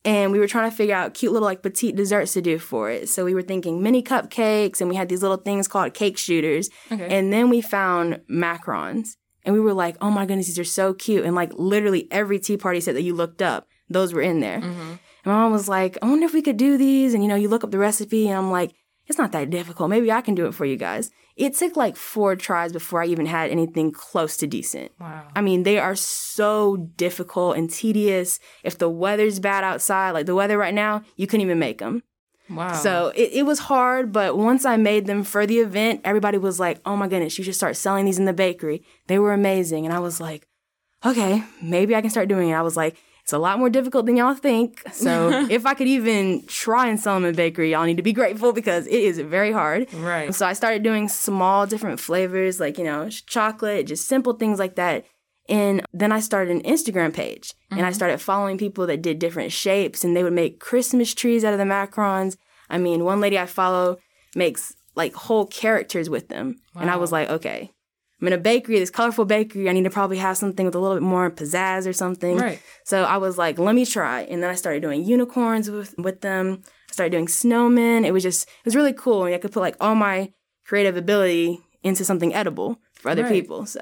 And 0.04 0.32
we 0.32 0.38
were 0.38 0.48
trying 0.48 0.68
to 0.68 0.76
figure 0.76 0.94
out 0.94 1.14
cute 1.14 1.32
little 1.32 1.46
like 1.46 1.62
petite 1.62 1.96
desserts 1.96 2.32
to 2.32 2.42
do 2.42 2.58
for 2.58 2.90
it. 2.90 3.08
So 3.08 3.24
we 3.24 3.34
were 3.34 3.42
thinking 3.42 3.82
mini 3.82 4.02
cupcakes, 4.02 4.80
and 4.80 4.90
we 4.90 4.96
had 4.96 5.08
these 5.08 5.22
little 5.22 5.36
things 5.36 5.68
called 5.68 5.94
cake 5.94 6.18
shooters. 6.18 6.68
Okay. 6.90 7.08
And 7.16 7.32
then 7.32 7.48
we 7.48 7.60
found 7.60 8.20
macarons, 8.30 9.16
and 9.44 9.54
we 9.54 9.60
were 9.60 9.74
like, 9.74 9.96
"Oh 10.00 10.10
my 10.10 10.26
goodness, 10.26 10.46
these 10.46 10.58
are 10.58 10.64
so 10.64 10.92
cute!" 10.92 11.24
And 11.24 11.34
like 11.34 11.52
literally 11.54 12.08
every 12.10 12.38
tea 12.38 12.56
party 12.56 12.80
set 12.80 12.94
that 12.94 13.02
you 13.02 13.14
looked 13.14 13.42
up, 13.42 13.66
those 13.88 14.12
were 14.12 14.22
in 14.22 14.40
there. 14.40 14.60
Mm-hmm. 14.60 14.90
And 15.24 15.32
my 15.32 15.34
mom 15.34 15.52
was 15.52 15.68
like, 15.68 15.96
I 16.02 16.06
wonder 16.06 16.26
if 16.26 16.34
we 16.34 16.42
could 16.42 16.56
do 16.56 16.76
these. 16.76 17.14
And, 17.14 17.22
you 17.22 17.28
know, 17.28 17.36
you 17.36 17.48
look 17.48 17.64
up 17.64 17.70
the 17.70 17.78
recipe 17.78 18.28
and 18.28 18.36
I'm 18.36 18.50
like, 18.50 18.74
it's 19.06 19.18
not 19.18 19.32
that 19.32 19.50
difficult. 19.50 19.90
Maybe 19.90 20.10
I 20.10 20.20
can 20.20 20.34
do 20.34 20.46
it 20.46 20.54
for 20.54 20.64
you 20.64 20.76
guys. 20.76 21.10
It 21.36 21.54
took 21.54 21.76
like 21.76 21.96
four 21.96 22.36
tries 22.36 22.72
before 22.72 23.02
I 23.02 23.06
even 23.06 23.26
had 23.26 23.50
anything 23.50 23.90
close 23.90 24.36
to 24.38 24.46
decent. 24.46 24.92
Wow. 25.00 25.28
I 25.34 25.40
mean, 25.40 25.62
they 25.62 25.78
are 25.78 25.96
so 25.96 26.76
difficult 26.96 27.56
and 27.56 27.70
tedious. 27.70 28.38
If 28.62 28.78
the 28.78 28.88
weather's 28.88 29.40
bad 29.40 29.64
outside, 29.64 30.10
like 30.10 30.26
the 30.26 30.34
weather 30.34 30.58
right 30.58 30.74
now, 30.74 31.02
you 31.16 31.26
couldn't 31.26 31.44
even 31.44 31.58
make 31.58 31.78
them. 31.78 32.02
Wow. 32.50 32.74
So 32.74 33.12
it, 33.14 33.30
it 33.32 33.42
was 33.46 33.60
hard, 33.60 34.12
but 34.12 34.36
once 34.36 34.64
I 34.64 34.76
made 34.76 35.06
them 35.06 35.24
for 35.24 35.46
the 35.46 35.60
event, 35.60 36.02
everybody 36.04 36.36
was 36.38 36.60
like, 36.60 36.80
oh 36.84 36.96
my 36.96 37.08
goodness, 37.08 37.38
you 37.38 37.44
should 37.44 37.54
start 37.54 37.76
selling 37.76 38.04
these 38.04 38.18
in 38.18 38.26
the 38.26 38.32
bakery. 38.32 38.82
They 39.06 39.18
were 39.18 39.32
amazing. 39.32 39.86
And 39.86 39.94
I 39.94 40.00
was 40.00 40.20
like, 40.20 40.46
okay, 41.04 41.42
maybe 41.62 41.94
I 41.94 42.00
can 42.00 42.10
start 42.10 42.28
doing 42.28 42.50
it. 42.50 42.54
I 42.54 42.62
was 42.62 42.76
like, 42.76 42.96
it's 43.22 43.32
a 43.32 43.38
lot 43.38 43.58
more 43.58 43.70
difficult 43.70 44.06
than 44.06 44.16
y'all 44.16 44.34
think. 44.34 44.82
So 44.92 45.46
if 45.50 45.64
I 45.64 45.74
could 45.74 45.86
even 45.86 46.44
try 46.46 46.88
and 46.88 46.98
sell 46.98 47.14
them 47.14 47.24
in 47.24 47.34
bakery, 47.34 47.70
y'all 47.70 47.84
need 47.84 47.96
to 47.96 48.02
be 48.02 48.12
grateful 48.12 48.52
because 48.52 48.86
it 48.86 48.94
is 48.94 49.18
very 49.20 49.52
hard. 49.52 49.92
Right. 49.94 50.34
So 50.34 50.46
I 50.46 50.54
started 50.54 50.82
doing 50.82 51.08
small 51.08 51.66
different 51.66 52.00
flavors, 52.00 52.58
like, 52.58 52.78
you 52.78 52.84
know, 52.84 53.08
chocolate, 53.08 53.86
just 53.86 54.08
simple 54.08 54.32
things 54.34 54.58
like 54.58 54.74
that. 54.74 55.04
And 55.48 55.84
then 55.92 56.12
I 56.12 56.20
started 56.20 56.54
an 56.54 56.62
Instagram 56.62 57.12
page 57.12 57.54
and 57.70 57.80
I 57.80 57.84
mm-hmm. 57.84 57.94
started 57.94 58.18
following 58.18 58.58
people 58.58 58.86
that 58.86 59.02
did 59.02 59.18
different 59.18 59.52
shapes 59.52 60.04
and 60.04 60.16
they 60.16 60.22
would 60.22 60.32
make 60.32 60.60
Christmas 60.60 61.14
trees 61.14 61.44
out 61.44 61.52
of 61.52 61.58
the 61.58 61.64
macarons. 61.64 62.36
I 62.70 62.78
mean, 62.78 63.04
one 63.04 63.20
lady 63.20 63.38
I 63.38 63.46
follow 63.46 63.98
makes 64.34 64.74
like 64.94 65.14
whole 65.14 65.46
characters 65.46 66.10
with 66.10 66.28
them. 66.28 66.56
And 66.74 66.90
I 66.90 66.96
was 66.96 67.12
like, 67.12 67.28
okay, 67.28 67.72
I'm 68.22 68.28
in 68.28 68.32
a 68.34 68.38
bakery, 68.38 68.78
this 68.78 68.88
colorful 68.88 69.24
bakery. 69.24 69.68
I 69.68 69.72
need 69.72 69.82
to 69.82 69.90
probably 69.90 70.18
have 70.18 70.36
something 70.36 70.64
with 70.64 70.76
a 70.76 70.78
little 70.78 70.96
bit 70.96 71.02
more 71.02 71.28
pizzazz 71.28 71.88
or 71.88 71.92
something. 71.92 72.36
Right. 72.36 72.62
So 72.84 73.02
I 73.02 73.16
was 73.16 73.36
like, 73.36 73.58
let 73.58 73.74
me 73.74 73.84
try. 73.84 74.20
And 74.22 74.40
then 74.40 74.48
I 74.48 74.54
started 74.54 74.80
doing 74.80 75.04
unicorns 75.04 75.68
with, 75.68 75.92
with 75.98 76.20
them. 76.20 76.62
I 76.88 76.92
started 76.92 77.10
doing 77.10 77.26
snowmen. 77.26 78.06
It 78.06 78.12
was 78.12 78.22
just, 78.22 78.44
it 78.48 78.64
was 78.64 78.76
really 78.76 78.92
cool. 78.92 79.24
And 79.24 79.34
I 79.34 79.38
could 79.38 79.50
put 79.50 79.58
like 79.60 79.76
all 79.80 79.96
my 79.96 80.32
creative 80.64 80.96
ability 80.96 81.58
into 81.82 82.04
something 82.04 82.32
edible 82.32 82.78
for 82.94 83.10
other 83.10 83.24
Right. 83.24 83.32
people. 83.32 83.66
So 83.66 83.80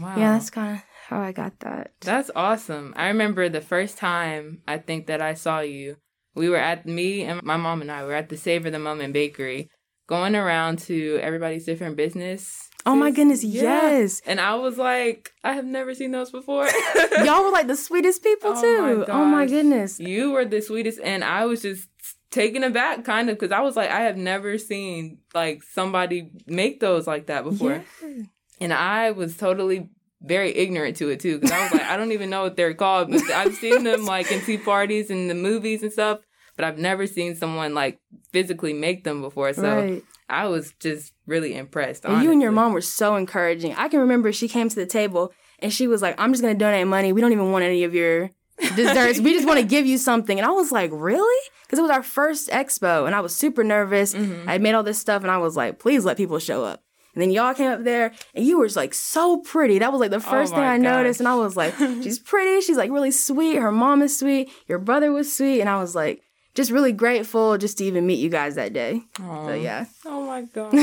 Wow. 0.00 0.16
yeah, 0.16 0.32
that's 0.32 0.50
kind 0.50 0.74
of 0.78 0.82
how 1.08 1.20
I 1.20 1.30
got 1.30 1.60
that. 1.60 1.92
That's 2.00 2.30
awesome. 2.34 2.92
I 2.96 3.06
remember 3.06 3.48
the 3.48 3.60
first 3.60 3.98
time 3.98 4.62
I 4.66 4.78
think 4.78 5.06
that 5.06 5.22
I 5.22 5.34
saw 5.34 5.60
you. 5.60 5.96
We 6.34 6.48
were 6.48 6.56
at 6.58 6.86
me 6.86 7.22
and 7.22 7.40
my 7.44 7.56
mom 7.56 7.80
and 7.82 7.90
I 7.92 8.04
were 8.04 8.12
at 8.14 8.28
the 8.30 8.36
Savor 8.36 8.68
the 8.68 8.80
Moment 8.80 9.12
Bakery, 9.14 9.70
going 10.08 10.34
around 10.34 10.80
to 10.80 11.18
everybody's 11.22 11.64
different 11.64 11.96
business. 11.96 12.68
Oh 12.86 12.94
my 12.94 13.10
goodness, 13.10 13.42
yes. 13.42 14.22
And 14.26 14.40
I 14.40 14.54
was 14.54 14.78
like, 14.78 15.32
I 15.42 15.52
have 15.54 15.64
never 15.66 15.92
seen 15.94 16.12
those 16.12 16.30
before. 16.30 16.68
Y'all 17.24 17.44
were 17.44 17.50
like 17.50 17.66
the 17.66 17.76
sweetest 17.76 18.22
people 18.22 18.52
Oh 18.54 18.60
too. 18.62 18.98
my 18.98 19.04
oh 19.12 19.24
my 19.24 19.46
goodness. 19.46 19.98
you 19.98 20.30
were 20.30 20.44
the 20.44 20.62
sweetest, 20.62 21.00
and 21.02 21.24
I 21.24 21.46
was 21.46 21.62
just 21.62 21.88
taken 22.30 22.62
aback, 22.64 23.04
kind 23.04 23.28
of, 23.28 23.36
because 23.38 23.50
I 23.52 23.60
was 23.60 23.76
like, 23.76 23.90
I 23.90 24.02
have 24.02 24.16
never 24.16 24.56
seen 24.58 25.18
like 25.34 25.62
somebody 25.64 26.30
make 26.46 26.80
those 26.80 27.06
like 27.06 27.26
that 27.26 27.44
before, 27.44 27.82
Yeah. 28.02 28.22
and 28.60 28.72
I 28.72 29.10
was 29.10 29.36
totally 29.36 29.90
very 30.22 30.54
ignorant 30.56 30.96
to 30.98 31.08
it 31.10 31.20
too, 31.20 31.38
because 31.38 31.52
I 31.52 31.62
was 31.64 31.72
like, 31.72 31.82
I 31.82 31.96
don't 31.96 32.12
even 32.12 32.30
know 32.30 32.42
what 32.44 32.56
they're 32.56 32.74
called, 32.74 33.10
but 33.10 33.22
I've 33.30 33.54
seen 33.54 33.84
them 33.84 34.04
like 34.14 34.30
in 34.30 34.40
tea 34.42 34.58
parties 34.58 35.10
and 35.10 35.28
the 35.30 35.34
movies 35.34 35.82
and 35.82 35.92
stuff, 35.92 36.20
but 36.56 36.64
I've 36.64 36.78
never 36.78 37.06
seen 37.06 37.34
someone 37.36 37.74
like 37.74 38.00
physically 38.36 38.74
make 38.74 39.02
them 39.02 39.22
before, 39.22 39.54
so 39.54 39.62
right. 39.62 40.04
I 40.28 40.46
was 40.46 40.74
just 40.78 41.14
really 41.26 41.56
impressed. 41.56 42.04
And 42.04 42.22
you 42.22 42.30
and 42.30 42.42
your 42.42 42.52
mom 42.52 42.74
were 42.74 42.82
so 42.82 43.16
encouraging. 43.16 43.74
I 43.74 43.88
can 43.88 44.00
remember 44.00 44.30
she 44.30 44.46
came 44.46 44.68
to 44.68 44.76
the 44.76 44.84
table 44.84 45.32
and 45.60 45.72
she 45.72 45.86
was 45.86 46.02
like, 46.02 46.16
I'm 46.18 46.34
just 46.34 46.42
going 46.42 46.54
to 46.54 46.58
donate 46.58 46.86
money. 46.86 47.14
We 47.14 47.22
don't 47.22 47.32
even 47.32 47.50
want 47.50 47.64
any 47.64 47.84
of 47.84 47.94
your 47.94 48.30
desserts. 48.74 49.20
we 49.20 49.32
just 49.32 49.46
want 49.46 49.58
to 49.58 49.64
give 49.74 49.86
you 49.86 49.96
something. 49.96 50.38
And 50.38 50.46
I 50.46 50.50
was 50.50 50.70
like, 50.70 50.90
really? 50.92 51.50
Because 51.62 51.78
it 51.78 51.82
was 51.82 51.90
our 51.90 52.02
first 52.02 52.50
expo 52.50 53.06
and 53.06 53.14
I 53.14 53.20
was 53.20 53.34
super 53.34 53.64
nervous. 53.64 54.12
Mm-hmm. 54.12 54.46
I 54.46 54.52
had 54.52 54.60
made 54.60 54.74
all 54.74 54.82
this 54.82 54.98
stuff 54.98 55.22
and 55.22 55.30
I 55.30 55.38
was 55.38 55.56
like, 55.56 55.78
please 55.78 56.04
let 56.04 56.18
people 56.18 56.38
show 56.38 56.62
up. 56.62 56.82
And 57.14 57.22
then 57.22 57.30
y'all 57.30 57.54
came 57.54 57.70
up 57.70 57.82
there 57.82 58.12
and 58.34 58.44
you 58.44 58.58
were 58.58 58.66
just 58.66 58.76
like 58.76 58.92
so 58.92 59.38
pretty. 59.38 59.78
That 59.78 59.90
was 59.90 60.00
like 60.00 60.10
the 60.10 60.20
first 60.20 60.52
thing 60.52 60.60
Oh 60.60 60.66
my 60.66 60.74
I 60.74 60.76
noticed. 60.76 61.20
And 61.20 61.28
I 61.28 61.36
was 61.36 61.56
like, 61.56 61.74
she's 61.78 62.18
pretty. 62.18 62.60
She's 62.60 62.76
like 62.76 62.90
really 62.90 63.10
sweet. 63.10 63.56
Her 63.56 63.72
mom 63.72 64.02
is 64.02 64.18
sweet. 64.18 64.50
Your 64.68 64.78
brother 64.78 65.10
was 65.10 65.34
sweet. 65.34 65.62
And 65.62 65.70
I 65.70 65.80
was 65.80 65.94
like, 65.94 66.20
just 66.56 66.70
really 66.70 66.92
grateful 66.92 67.58
just 67.58 67.78
to 67.78 67.84
even 67.84 68.06
meet 68.06 68.18
you 68.18 68.30
guys 68.30 68.54
that 68.56 68.72
day. 68.72 69.02
Aw. 69.20 69.46
So 69.46 69.54
yeah. 69.54 69.84
Oh 70.06 70.26
my 70.26 70.42
god. 70.54 70.74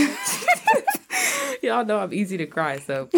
Y'all 1.61 1.85
know 1.85 1.99
I'm 1.99 2.13
easy 2.13 2.37
to 2.37 2.45
cry, 2.45 2.77
so 2.77 3.09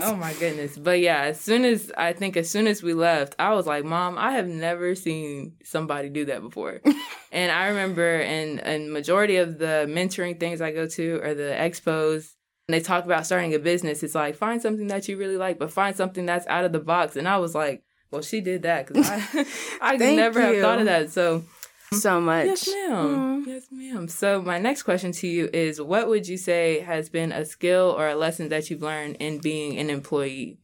oh 0.00 0.16
my 0.16 0.32
goodness. 0.34 0.76
But 0.76 1.00
yeah, 1.00 1.22
as 1.22 1.40
soon 1.40 1.64
as 1.64 1.92
I 1.96 2.12
think 2.12 2.36
as 2.36 2.50
soon 2.50 2.66
as 2.66 2.82
we 2.82 2.94
left, 2.94 3.36
I 3.38 3.54
was 3.54 3.66
like, 3.66 3.84
Mom, 3.84 4.18
I 4.18 4.32
have 4.32 4.48
never 4.48 4.94
seen 4.94 5.54
somebody 5.64 6.08
do 6.08 6.24
that 6.26 6.40
before. 6.40 6.80
and 7.32 7.52
I 7.52 7.68
remember 7.68 8.18
in 8.18 8.58
and 8.60 8.92
majority 8.92 9.36
of 9.36 9.58
the 9.58 9.86
mentoring 9.88 10.40
things 10.40 10.60
I 10.60 10.72
go 10.72 10.86
to 10.88 11.20
or 11.22 11.34
the 11.34 11.54
expos, 11.58 12.32
and 12.66 12.74
they 12.74 12.80
talk 12.80 13.04
about 13.04 13.26
starting 13.26 13.54
a 13.54 13.58
business, 13.58 14.02
it's 14.02 14.14
like 14.14 14.34
find 14.34 14.60
something 14.62 14.86
that 14.88 15.06
you 15.06 15.16
really 15.16 15.36
like, 15.36 15.58
but 15.58 15.72
find 15.72 15.94
something 15.94 16.26
that's 16.26 16.46
out 16.46 16.64
of 16.64 16.72
the 16.72 16.80
box. 16.80 17.16
And 17.16 17.28
I 17.28 17.36
was 17.36 17.54
like, 17.54 17.84
Well, 18.10 18.22
she 18.22 18.40
did 18.40 18.62
that 18.62 18.86
because 18.86 19.08
I 19.08 19.46
I 19.80 19.98
could 19.98 20.16
never 20.16 20.40
have 20.40 20.60
thought 20.60 20.78
of 20.78 20.86
that. 20.86 21.10
So 21.10 21.44
Mm-hmm. 21.92 21.98
So 21.98 22.20
much. 22.20 22.46
Yes, 22.46 22.68
ma'am. 22.68 23.06
Mm-hmm. 23.42 23.50
Yes, 23.50 23.66
ma'am. 23.72 24.08
So, 24.08 24.40
my 24.40 24.58
next 24.58 24.84
question 24.84 25.10
to 25.10 25.26
you 25.26 25.50
is 25.52 25.80
what 25.80 26.06
would 26.08 26.28
you 26.28 26.36
say 26.36 26.80
has 26.80 27.08
been 27.08 27.32
a 27.32 27.44
skill 27.44 27.94
or 27.98 28.08
a 28.08 28.14
lesson 28.14 28.48
that 28.50 28.70
you've 28.70 28.82
learned 28.82 29.16
in 29.16 29.38
being 29.38 29.76
an 29.76 29.90
employee? 29.90 30.58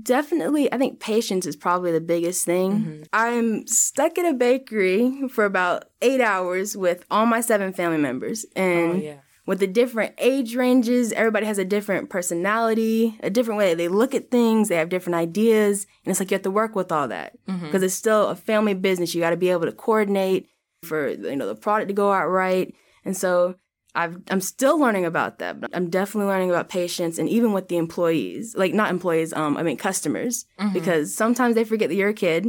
Definitely, 0.00 0.72
I 0.72 0.78
think 0.78 0.98
patience 1.00 1.46
is 1.46 1.56
probably 1.56 1.92
the 1.92 2.00
biggest 2.00 2.44
thing. 2.44 2.72
Mm-hmm. 2.72 3.02
I'm 3.12 3.66
stuck 3.66 4.18
in 4.18 4.26
a 4.26 4.34
bakery 4.34 5.28
for 5.28 5.44
about 5.44 5.84
eight 6.02 6.20
hours 6.20 6.76
with 6.76 7.04
all 7.10 7.26
my 7.26 7.40
seven 7.40 7.72
family 7.72 7.98
members, 7.98 8.44
and 8.56 8.92
Oh, 8.92 8.96
yeah. 8.96 9.18
With 9.48 9.60
the 9.60 9.66
different 9.66 10.14
age 10.18 10.54
ranges, 10.54 11.10
everybody 11.14 11.46
has 11.46 11.56
a 11.56 11.64
different 11.64 12.10
personality, 12.10 13.18
a 13.22 13.30
different 13.30 13.56
way 13.56 13.72
they 13.72 13.88
look 13.88 14.14
at 14.14 14.30
things, 14.30 14.68
they 14.68 14.76
have 14.76 14.90
different 14.90 15.14
ideas, 15.14 15.86
and 16.04 16.10
it's 16.10 16.20
like 16.20 16.30
you 16.30 16.34
have 16.34 16.42
to 16.42 16.50
work 16.50 16.76
with 16.76 16.92
all 16.92 17.08
that 17.08 17.32
because 17.46 17.62
mm-hmm. 17.62 17.82
it's 17.82 17.94
still 17.94 18.28
a 18.28 18.36
family 18.36 18.74
business. 18.74 19.14
You 19.14 19.22
got 19.22 19.30
to 19.30 19.38
be 19.38 19.48
able 19.48 19.64
to 19.64 19.72
coordinate 19.72 20.50
for 20.84 21.08
you 21.08 21.34
know 21.34 21.46
the 21.46 21.54
product 21.54 21.88
to 21.88 21.94
go 21.94 22.12
out 22.12 22.26
right, 22.26 22.74
and 23.06 23.16
so 23.16 23.54
I've, 23.94 24.18
I'm 24.30 24.42
still 24.42 24.78
learning 24.78 25.06
about 25.06 25.38
that, 25.38 25.62
but 25.62 25.70
I'm 25.72 25.88
definitely 25.88 26.28
learning 26.28 26.50
about 26.50 26.68
patience 26.68 27.18
and 27.18 27.26
even 27.26 27.54
with 27.54 27.68
the 27.68 27.78
employees, 27.78 28.54
like 28.54 28.74
not 28.74 28.90
employees, 28.90 29.32
um, 29.32 29.56
I 29.56 29.62
mean 29.62 29.78
customers, 29.78 30.44
mm-hmm. 30.60 30.74
because 30.74 31.16
sometimes 31.16 31.54
they 31.54 31.64
forget 31.64 31.88
that 31.88 31.94
you're 31.94 32.10
a 32.10 32.14
kid 32.14 32.44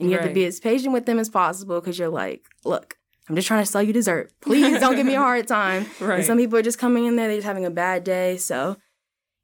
and 0.00 0.10
you 0.10 0.16
right. 0.16 0.22
have 0.22 0.30
to 0.30 0.34
be 0.34 0.46
as 0.46 0.58
patient 0.58 0.92
with 0.92 1.06
them 1.06 1.20
as 1.20 1.28
possible 1.28 1.80
because 1.80 1.96
you're 1.96 2.08
like, 2.08 2.44
look, 2.64 2.96
I'm 3.30 3.36
just 3.36 3.46
trying 3.46 3.62
to 3.62 3.70
sell 3.70 3.82
you 3.82 3.92
dessert. 3.92 4.32
Please 4.40 4.80
don't 4.80 4.96
give 4.96 5.06
me 5.06 5.14
a 5.14 5.20
hard 5.20 5.46
time. 5.46 5.86
right. 6.00 6.16
And 6.16 6.24
some 6.24 6.36
people 6.36 6.58
are 6.58 6.62
just 6.62 6.80
coming 6.80 7.04
in 7.04 7.14
there, 7.14 7.28
they're 7.28 7.36
just 7.36 7.46
having 7.46 7.64
a 7.64 7.70
bad 7.70 8.02
day. 8.02 8.36
So 8.38 8.76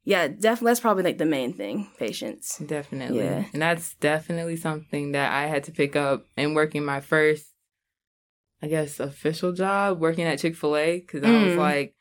yeah, 0.03 0.27
definitely 0.27 0.71
that's 0.71 0.79
probably 0.81 1.03
like 1.03 1.17
the 1.17 1.25
main 1.25 1.53
thing, 1.53 1.87
patience. 1.97 2.57
Definitely. 2.57 3.19
Yeah. 3.23 3.45
And 3.53 3.61
that's 3.61 3.95
definitely 3.95 4.57
something 4.57 5.13
that 5.13 5.31
I 5.31 5.47
had 5.47 5.63
to 5.63 5.71
pick 5.71 5.95
up 5.95 6.25
in 6.35 6.53
working 6.53 6.83
my 6.83 6.99
first 6.99 7.45
I 8.61 8.67
guess, 8.67 8.99
official 8.99 9.53
job 9.53 9.99
working 9.99 10.25
at 10.25 10.39
Chick 10.39 10.55
fil 10.55 10.75
A 10.75 10.99
because 10.99 11.23
I 11.23 11.31
was 11.31 11.53
mm. 11.53 11.57
like, 11.57 11.93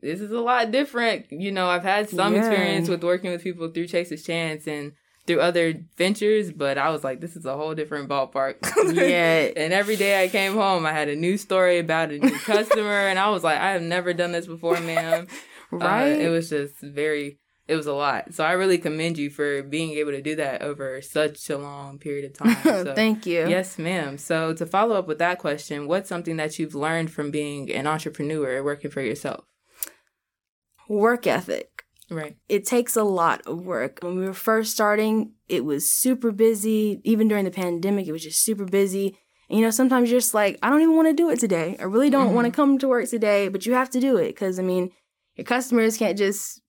this 0.00 0.20
is 0.20 0.30
a 0.30 0.40
lot 0.40 0.70
different. 0.70 1.26
You 1.30 1.50
know, 1.50 1.68
I've 1.68 1.82
had 1.82 2.08
some 2.08 2.34
yeah. 2.34 2.40
experience 2.40 2.88
with 2.88 3.02
working 3.02 3.32
with 3.32 3.42
people 3.42 3.68
through 3.68 3.88
Chase's 3.88 4.24
Chance 4.24 4.68
and 4.68 4.92
through 5.28 5.40
other 5.40 5.74
ventures, 5.96 6.50
but 6.50 6.78
I 6.78 6.90
was 6.90 7.04
like, 7.04 7.20
this 7.20 7.36
is 7.36 7.44
a 7.44 7.54
whole 7.54 7.74
different 7.74 8.08
ballpark. 8.08 8.56
yeah. 8.94 9.50
and 9.56 9.72
every 9.72 9.94
day 9.94 10.24
I 10.24 10.28
came 10.28 10.54
home, 10.54 10.84
I 10.84 10.92
had 10.92 11.08
a 11.08 11.14
new 11.14 11.36
story 11.36 11.78
about 11.78 12.10
a 12.10 12.18
new 12.18 12.36
customer, 12.40 13.06
and 13.06 13.18
I 13.18 13.28
was 13.28 13.44
like, 13.44 13.60
I 13.60 13.72
have 13.72 13.82
never 13.82 14.12
done 14.12 14.32
this 14.32 14.46
before, 14.46 14.80
ma'am. 14.80 15.28
right. 15.70 16.12
Uh, 16.12 16.16
it 16.16 16.28
was 16.30 16.50
just 16.50 16.80
very 16.80 17.38
it 17.68 17.76
was 17.76 17.86
a 17.86 17.92
lot. 17.92 18.32
So 18.32 18.44
I 18.44 18.52
really 18.52 18.78
commend 18.78 19.18
you 19.18 19.28
for 19.28 19.62
being 19.62 19.90
able 19.92 20.12
to 20.12 20.22
do 20.22 20.34
that 20.36 20.62
over 20.62 21.02
such 21.02 21.50
a 21.50 21.58
long 21.58 21.98
period 21.98 22.24
of 22.24 22.32
time. 22.32 22.56
So, 22.62 22.94
Thank 22.94 23.26
you. 23.26 23.46
Yes, 23.46 23.78
ma'am. 23.78 24.16
So 24.16 24.54
to 24.54 24.64
follow 24.64 24.96
up 24.96 25.06
with 25.06 25.18
that 25.18 25.38
question, 25.38 25.86
what's 25.86 26.08
something 26.08 26.38
that 26.38 26.58
you've 26.58 26.74
learned 26.74 27.10
from 27.10 27.30
being 27.30 27.70
an 27.70 27.86
entrepreneur 27.86 28.64
working 28.64 28.90
for 28.90 29.02
yourself? 29.02 29.44
Work 30.88 31.26
ethic. 31.26 31.77
Right. 32.10 32.36
It 32.48 32.64
takes 32.64 32.96
a 32.96 33.04
lot 33.04 33.42
of 33.46 33.64
work. 33.64 33.98
When 34.00 34.18
we 34.18 34.24
were 34.24 34.32
first 34.32 34.72
starting, 34.72 35.32
it 35.48 35.64
was 35.64 35.90
super 35.90 36.32
busy. 36.32 37.00
Even 37.04 37.28
during 37.28 37.44
the 37.44 37.50
pandemic, 37.50 38.06
it 38.06 38.12
was 38.12 38.22
just 38.22 38.42
super 38.42 38.64
busy. 38.64 39.18
And, 39.50 39.58
you 39.58 39.64
know, 39.64 39.70
sometimes 39.70 40.10
you're 40.10 40.20
just 40.20 40.34
like, 40.34 40.58
I 40.62 40.70
don't 40.70 40.80
even 40.80 40.96
want 40.96 41.08
to 41.08 41.14
do 41.14 41.30
it 41.30 41.38
today. 41.38 41.76
I 41.78 41.84
really 41.84 42.10
don't 42.10 42.26
mm-hmm. 42.26 42.34
want 42.34 42.46
to 42.46 42.52
come 42.52 42.78
to 42.78 42.88
work 42.88 43.08
today, 43.08 43.48
but 43.48 43.66
you 43.66 43.74
have 43.74 43.90
to 43.90 44.00
do 44.00 44.16
it 44.16 44.28
because, 44.28 44.58
I 44.58 44.62
mean, 44.62 44.90
your 45.36 45.44
customers 45.44 45.96
can't 45.96 46.18
just 46.18 46.60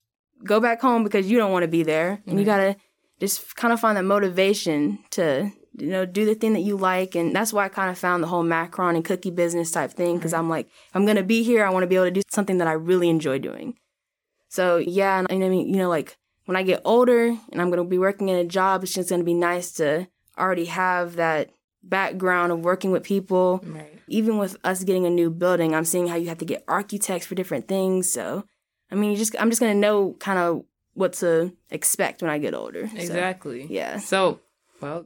go 0.43 0.59
back 0.59 0.81
home 0.81 1.03
because 1.03 1.29
you 1.29 1.37
don't 1.37 1.51
want 1.51 1.63
to 1.63 1.67
be 1.67 1.83
there. 1.83 2.21
And 2.25 2.39
you 2.39 2.45
gotta 2.45 2.75
just 3.19 3.55
kind 3.55 3.73
of 3.73 3.79
find 3.79 3.97
that 3.97 4.03
motivation 4.03 4.99
to, 5.11 5.51
you 5.77 5.87
know, 5.87 6.05
do 6.05 6.25
the 6.25 6.35
thing 6.35 6.53
that 6.53 6.61
you 6.61 6.77
like. 6.77 7.15
And 7.15 7.35
that's 7.35 7.51
why 7.51 7.65
I 7.65 7.69
kind 7.69 7.89
of 7.89 7.97
found 7.97 8.23
the 8.23 8.27
whole 8.27 8.43
macaron 8.43 8.95
and 8.95 9.03
cookie 9.03 9.31
business 9.31 9.71
type 9.71 9.91
thing. 9.91 10.19
Cause 10.19 10.33
I'm 10.33 10.49
like, 10.49 10.67
if 10.67 10.95
I'm 10.95 11.05
gonna 11.05 11.23
be 11.23 11.43
here, 11.43 11.65
I 11.65 11.69
want 11.69 11.83
to 11.83 11.87
be 11.87 11.95
able 11.95 12.05
to 12.05 12.11
do 12.11 12.21
something 12.29 12.59
that 12.59 12.67
I 12.67 12.73
really 12.73 13.09
enjoy 13.09 13.39
doing. 13.39 13.75
So 14.49 14.77
yeah, 14.77 15.23
and 15.29 15.43
I 15.43 15.49
mean, 15.49 15.69
you 15.69 15.77
know, 15.77 15.89
like 15.89 16.17
when 16.45 16.57
I 16.57 16.63
get 16.63 16.81
older 16.83 17.27
and 17.27 17.61
I'm 17.61 17.69
gonna 17.69 17.85
be 17.85 17.99
working 17.99 18.29
in 18.29 18.35
a 18.35 18.45
job, 18.45 18.83
it's 18.83 18.93
just 18.93 19.09
gonna 19.09 19.23
be 19.23 19.33
nice 19.33 19.71
to 19.73 20.07
already 20.37 20.65
have 20.65 21.15
that 21.15 21.51
background 21.83 22.51
of 22.51 22.59
working 22.59 22.91
with 22.91 23.03
people. 23.03 23.61
Right. 23.63 23.99
Even 24.07 24.37
with 24.37 24.57
us 24.63 24.83
getting 24.83 25.05
a 25.05 25.09
new 25.09 25.29
building, 25.29 25.75
I'm 25.75 25.85
seeing 25.85 26.07
how 26.07 26.15
you 26.15 26.29
have 26.29 26.39
to 26.39 26.45
get 26.45 26.63
architects 26.67 27.27
for 27.27 27.35
different 27.35 27.67
things. 27.67 28.11
So 28.11 28.43
I 28.91 28.95
mean, 28.95 29.11
you 29.11 29.17
just 29.17 29.35
I'm 29.39 29.49
just 29.49 29.61
gonna 29.61 29.75
know 29.75 30.15
kind 30.19 30.39
of 30.39 30.63
what 30.93 31.13
to 31.13 31.53
expect 31.69 32.21
when 32.21 32.31
I 32.31 32.39
get 32.39 32.53
older. 32.53 32.87
So, 32.87 32.97
exactly. 32.97 33.67
yeah. 33.69 33.99
So, 33.99 34.39
well, 34.81 35.05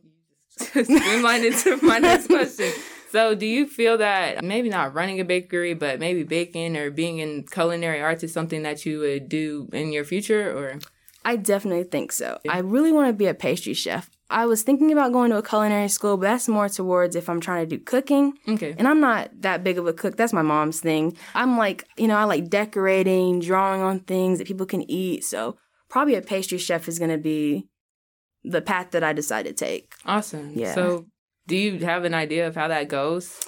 streamline 0.58 1.46
into 1.46 1.78
my 1.86 2.00
next 2.00 2.28
question. 2.28 2.72
So, 3.14 3.36
do 3.36 3.46
you 3.46 3.68
feel 3.68 4.00
that 4.00 4.44
maybe 4.44 4.70
not 4.70 4.96
running 4.96 5.20
a 5.20 5.24
bakery, 5.24 5.76
but 5.76 6.00
maybe 6.00 6.24
baking 6.24 6.76
or 6.76 6.90
being 6.90 7.20
in 7.20 7.44
culinary 7.44 8.02
arts 8.02 8.24
is 8.24 8.34
something 8.34 8.64
that 8.64 8.88
you 8.88 8.98
would 9.02 9.30
do 9.30 9.70
in 9.72 9.92
your 9.92 10.04
future, 10.04 10.50
or? 10.50 10.80
I 11.24 11.36
definitely 11.36 11.84
think 11.84 12.12
so. 12.12 12.40
I 12.50 12.58
really 12.58 12.92
want 12.92 13.10
to 13.10 13.14
be 13.14 13.28
a 13.28 13.36
pastry 13.36 13.76
chef. 13.76 14.10
I 14.32 14.48
was 14.48 14.64
thinking 14.64 14.92
about 14.92 15.14
going 15.14 15.30
to 15.30 15.38
a 15.38 15.44
culinary 15.44 15.90
school, 15.90 16.18
but 16.18 16.24
that's 16.24 16.48
more 16.48 16.68
towards 16.68 17.16
if 17.16 17.30
I'm 17.30 17.40
trying 17.40 17.70
to 17.70 17.78
do 17.78 17.84
cooking. 17.84 18.34
Okay. 18.50 18.74
And 18.80 18.88
I'm 18.88 19.00
not 19.00 19.30
that 19.42 19.64
big 19.64 19.78
of 19.78 19.86
a 19.86 19.94
cook. 19.94 20.18
That's 20.18 20.34
my 20.34 20.42
mom's 20.42 20.80
thing. 20.80 21.16
I'm 21.36 21.56
like, 21.56 21.86
you 21.98 22.08
know, 22.08 22.16
I 22.16 22.24
like 22.24 22.50
decorating, 22.50 23.42
drawing 23.42 23.84
on 23.84 24.00
things 24.00 24.40
that 24.40 24.48
people 24.48 24.66
can 24.66 24.90
eat. 24.90 25.24
So 25.24 25.56
probably 25.88 26.16
a 26.16 26.22
pastry 26.24 26.58
chef 26.58 26.88
is 26.88 26.98
going 26.98 27.12
to 27.12 27.20
be 27.20 27.68
the 28.44 28.64
path 28.64 28.90
that 28.90 29.04
I 29.04 29.14
decide 29.14 29.46
to 29.46 29.54
take. 29.54 29.94
Awesome. 30.04 30.54
Yeah. 30.56 30.74
So 30.74 31.06
do 31.48 31.56
you 31.56 31.80
have 31.80 32.04
an 32.04 32.14
idea 32.14 32.48
of 32.48 32.56
how 32.56 32.68
that 32.68 32.88
goes? 32.88 33.40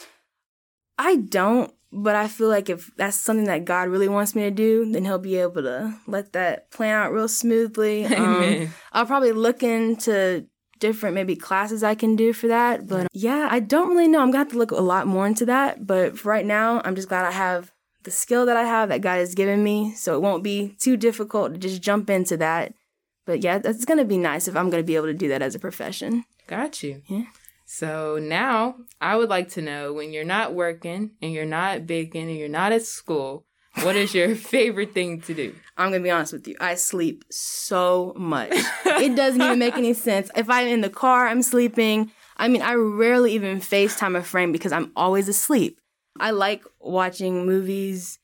I 0.97 1.17
don't, 1.17 1.73
but 1.91 2.15
I 2.15 2.27
feel 2.27 2.47
like 2.47 2.69
if 2.69 2.91
that's 2.95 3.17
something 3.17 3.45
that 3.45 3.65
God 3.65 3.89
really 3.89 4.07
wants 4.07 4.35
me 4.35 4.43
to 4.43 4.51
do, 4.51 4.91
then 4.91 5.05
He'll 5.05 5.19
be 5.19 5.37
able 5.37 5.63
to 5.63 5.95
let 6.07 6.33
that 6.33 6.71
plan 6.71 6.95
out 6.95 7.13
real 7.13 7.27
smoothly. 7.27 8.05
Um, 8.15 8.69
I'll 8.93 9.05
probably 9.05 9.33
look 9.33 9.61
into 9.63 10.47
different 10.79 11.15
maybe 11.15 11.35
classes 11.35 11.83
I 11.83 11.95
can 11.95 12.15
do 12.15 12.33
for 12.33 12.47
that. 12.47 12.87
But 12.87 13.07
yeah, 13.11 13.47
I 13.49 13.59
don't 13.59 13.89
really 13.89 14.07
know. 14.07 14.21
I'm 14.21 14.31
gonna 14.31 14.39
have 14.39 14.51
to 14.51 14.57
look 14.57 14.71
a 14.71 14.75
lot 14.75 15.07
more 15.07 15.27
into 15.27 15.45
that. 15.45 15.85
But 15.85 16.17
for 16.17 16.29
right 16.29 16.45
now, 16.45 16.81
I'm 16.83 16.95
just 16.95 17.09
glad 17.09 17.25
I 17.25 17.31
have 17.31 17.71
the 18.03 18.11
skill 18.11 18.45
that 18.45 18.57
I 18.57 18.63
have 18.63 18.89
that 18.89 19.01
God 19.01 19.17
has 19.17 19.35
given 19.35 19.63
me. 19.63 19.93
So 19.95 20.15
it 20.15 20.21
won't 20.21 20.43
be 20.43 20.75
too 20.79 20.97
difficult 20.97 21.53
to 21.53 21.59
just 21.59 21.81
jump 21.81 22.09
into 22.09 22.37
that. 22.37 22.73
But 23.25 23.43
yeah, 23.43 23.57
that's 23.57 23.85
gonna 23.85 24.05
be 24.05 24.17
nice 24.17 24.47
if 24.47 24.55
I'm 24.55 24.69
gonna 24.69 24.83
be 24.83 24.95
able 24.95 25.07
to 25.07 25.13
do 25.13 25.27
that 25.29 25.41
as 25.41 25.55
a 25.55 25.59
profession. 25.59 26.25
Got 26.47 26.83
you. 26.83 27.01
Yeah. 27.07 27.25
So 27.65 28.19
now 28.21 28.75
I 29.01 29.15
would 29.15 29.29
like 29.29 29.49
to 29.49 29.61
know 29.61 29.91
when 29.91 30.13
you're 30.13 30.23
not 30.23 30.53
working 30.53 31.11
and 31.21 31.33
you're 31.33 31.45
not 31.45 31.87
baking 31.87 32.29
and 32.29 32.37
you're 32.37 32.47
not 32.47 32.71
at 32.71 32.83
school, 32.83 33.45
what 33.81 33.95
is 33.95 34.13
your 34.13 34.35
favorite 34.35 34.93
thing 34.93 35.21
to 35.21 35.33
do? 35.33 35.55
I'm 35.77 35.91
gonna 35.91 36.03
be 36.03 36.11
honest 36.11 36.33
with 36.33 36.47
you. 36.47 36.55
I 36.59 36.75
sleep 36.75 37.25
so 37.29 38.13
much. 38.15 38.51
it 38.85 39.15
doesn't 39.15 39.41
even 39.41 39.59
make 39.59 39.75
any 39.75 39.93
sense. 39.93 40.29
If 40.35 40.49
I'm 40.49 40.67
in 40.67 40.81
the 40.81 40.89
car, 40.89 41.27
I'm 41.27 41.41
sleeping. 41.41 42.11
I 42.37 42.47
mean, 42.47 42.61
I 42.61 42.75
rarely 42.75 43.33
even 43.33 43.59
FaceTime 43.59 44.17
a 44.17 44.23
friend 44.23 44.53
because 44.53 44.71
I'm 44.71 44.91
always 44.95 45.27
asleep. 45.27 45.79
I 46.19 46.31
like 46.31 46.63
watching 46.79 47.45
movies. 47.45 48.19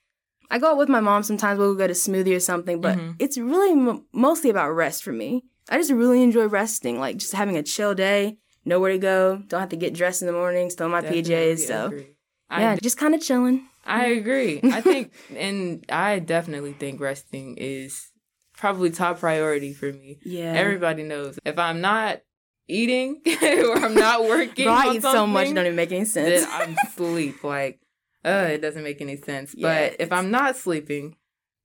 I 0.49 0.59
go 0.59 0.71
out 0.71 0.77
with 0.77 0.89
my 0.89 0.99
mom 0.99 1.23
sometimes. 1.23 1.59
We'll 1.59 1.75
go 1.75 1.87
to 1.87 1.93
smoothie 1.93 2.35
or 2.35 2.39
something, 2.39 2.79
but 2.81 2.97
mm-hmm. 2.97 3.11
it's 3.19 3.37
really 3.37 3.71
m- 3.71 4.05
mostly 4.13 4.49
about 4.49 4.71
rest 4.71 5.03
for 5.03 5.11
me. 5.11 5.43
I 5.69 5.77
just 5.77 5.91
really 5.91 6.21
enjoy 6.21 6.45
resting, 6.45 6.99
like 6.99 7.17
just 7.17 7.33
having 7.33 7.57
a 7.57 7.63
chill 7.63 7.95
day, 7.95 8.37
nowhere 8.65 8.91
to 8.91 8.97
go, 8.97 9.43
don't 9.47 9.59
have 9.59 9.69
to 9.69 9.75
get 9.75 9.93
dressed 9.93 10.21
in 10.21 10.27
the 10.27 10.33
morning, 10.33 10.69
still 10.69 10.85
in 10.87 10.91
my 10.91 11.01
Definitely 11.01 11.33
PJs. 11.33 11.59
So, 11.59 11.85
agree. 11.87 12.07
yeah, 12.51 12.75
just 12.77 12.97
kind 12.97 13.15
of 13.15 13.21
chilling. 13.21 13.67
I 13.85 14.05
agree. 14.07 14.59
I 14.63 14.81
think, 14.81 15.13
and 15.35 15.85
I 15.89 16.19
definitely 16.19 16.73
think 16.73 16.99
resting 16.99 17.57
is 17.57 18.11
probably 18.55 18.91
top 18.91 19.19
priority 19.19 19.73
for 19.73 19.91
me. 19.91 20.19
Yeah. 20.23 20.53
Everybody 20.53 21.03
knows 21.03 21.39
if 21.45 21.57
I'm 21.57 21.81
not 21.81 22.21
eating 22.67 23.21
or 23.43 23.77
I'm 23.77 23.95
not 23.95 24.23
working, 24.29 24.67
I 24.67 24.93
eat 24.93 25.01
so 25.01 25.25
much 25.27 25.47
it 25.47 25.53
don't 25.53 25.65
even 25.65 25.75
make 25.75 25.91
any 25.91 26.05
sense. 26.05 26.45
I'm 26.49 26.75
sleep. 26.93 27.43
Like, 27.43 27.79
uh, 28.23 28.49
it 28.51 28.61
doesn't 28.61 28.83
make 28.83 29.01
any 29.01 29.17
sense. 29.17 29.53
Yeah, 29.55 29.89
but 29.89 29.95
if 29.99 30.11
I'm 30.11 30.29
not 30.29 30.55
sleeping, 30.55 31.15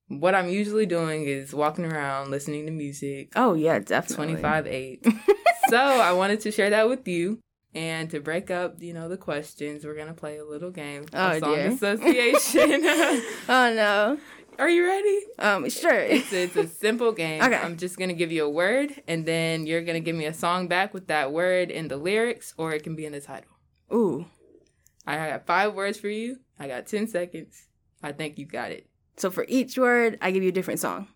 what 0.07 0.33
I'm 0.33 0.49
usually 0.49 0.85
doing 0.85 1.25
is 1.25 1.53
walking 1.53 1.85
around, 1.85 2.31
listening 2.31 2.65
to 2.65 2.71
music. 2.71 3.33
Oh 3.35 3.53
yeah, 3.53 3.79
definitely. 3.79 4.35
25 4.35 4.67
8. 4.67 5.07
So 5.67 5.77
I 5.77 6.11
wanted 6.13 6.41
to 6.41 6.51
share 6.51 6.69
that 6.69 6.87
with 6.89 7.07
you. 7.07 7.39
And 7.75 8.09
to 8.09 8.19
break 8.19 8.49
up, 8.49 8.81
you 8.81 8.93
know, 8.93 9.07
the 9.07 9.17
questions, 9.17 9.85
we're 9.85 9.95
gonna 9.95 10.13
play 10.13 10.37
a 10.37 10.45
little 10.45 10.71
game. 10.71 11.05
Oh, 11.13 11.37
song 11.39 11.53
dear. 11.53 11.67
association. 11.67 12.81
oh 13.49 13.73
no. 13.73 14.17
Are 14.57 14.69
you 14.69 14.83
ready? 14.85 15.19
Um, 15.37 15.69
sure. 15.69 15.99
It's 15.99 16.33
a, 16.33 16.43
it's 16.43 16.55
a 16.55 16.67
simple 16.67 17.11
game. 17.11 17.43
okay. 17.43 17.55
I'm 17.55 17.77
just 17.77 17.97
gonna 17.99 18.13
give 18.13 18.31
you 18.31 18.45
a 18.45 18.49
word, 18.49 19.03
and 19.07 19.25
then 19.25 19.67
you're 19.67 19.83
gonna 19.83 19.99
give 19.99 20.15
me 20.15 20.25
a 20.25 20.33
song 20.33 20.67
back 20.67 20.93
with 20.93 21.07
that 21.07 21.31
word 21.31 21.69
in 21.69 21.87
the 21.87 21.97
lyrics, 21.97 22.53
or 22.57 22.73
it 22.73 22.83
can 22.83 22.95
be 22.95 23.05
in 23.05 23.11
the 23.11 23.21
title. 23.21 23.51
Ooh. 23.93 24.25
I 25.05 25.15
got 25.29 25.45
five 25.45 25.75
words 25.75 25.99
for 25.99 26.09
you. 26.09 26.37
I 26.59 26.67
got 26.67 26.87
ten 26.87 27.07
seconds. 27.07 27.67
I 28.01 28.11
think 28.11 28.39
you 28.39 28.45
got 28.45 28.71
it. 28.71 28.87
So 29.17 29.29
for 29.29 29.45
each 29.47 29.77
word, 29.77 30.17
I 30.21 30.31
give 30.31 30.41
you 30.41 30.49
a 30.49 30.53
different 30.53 30.79
song. 30.79 31.07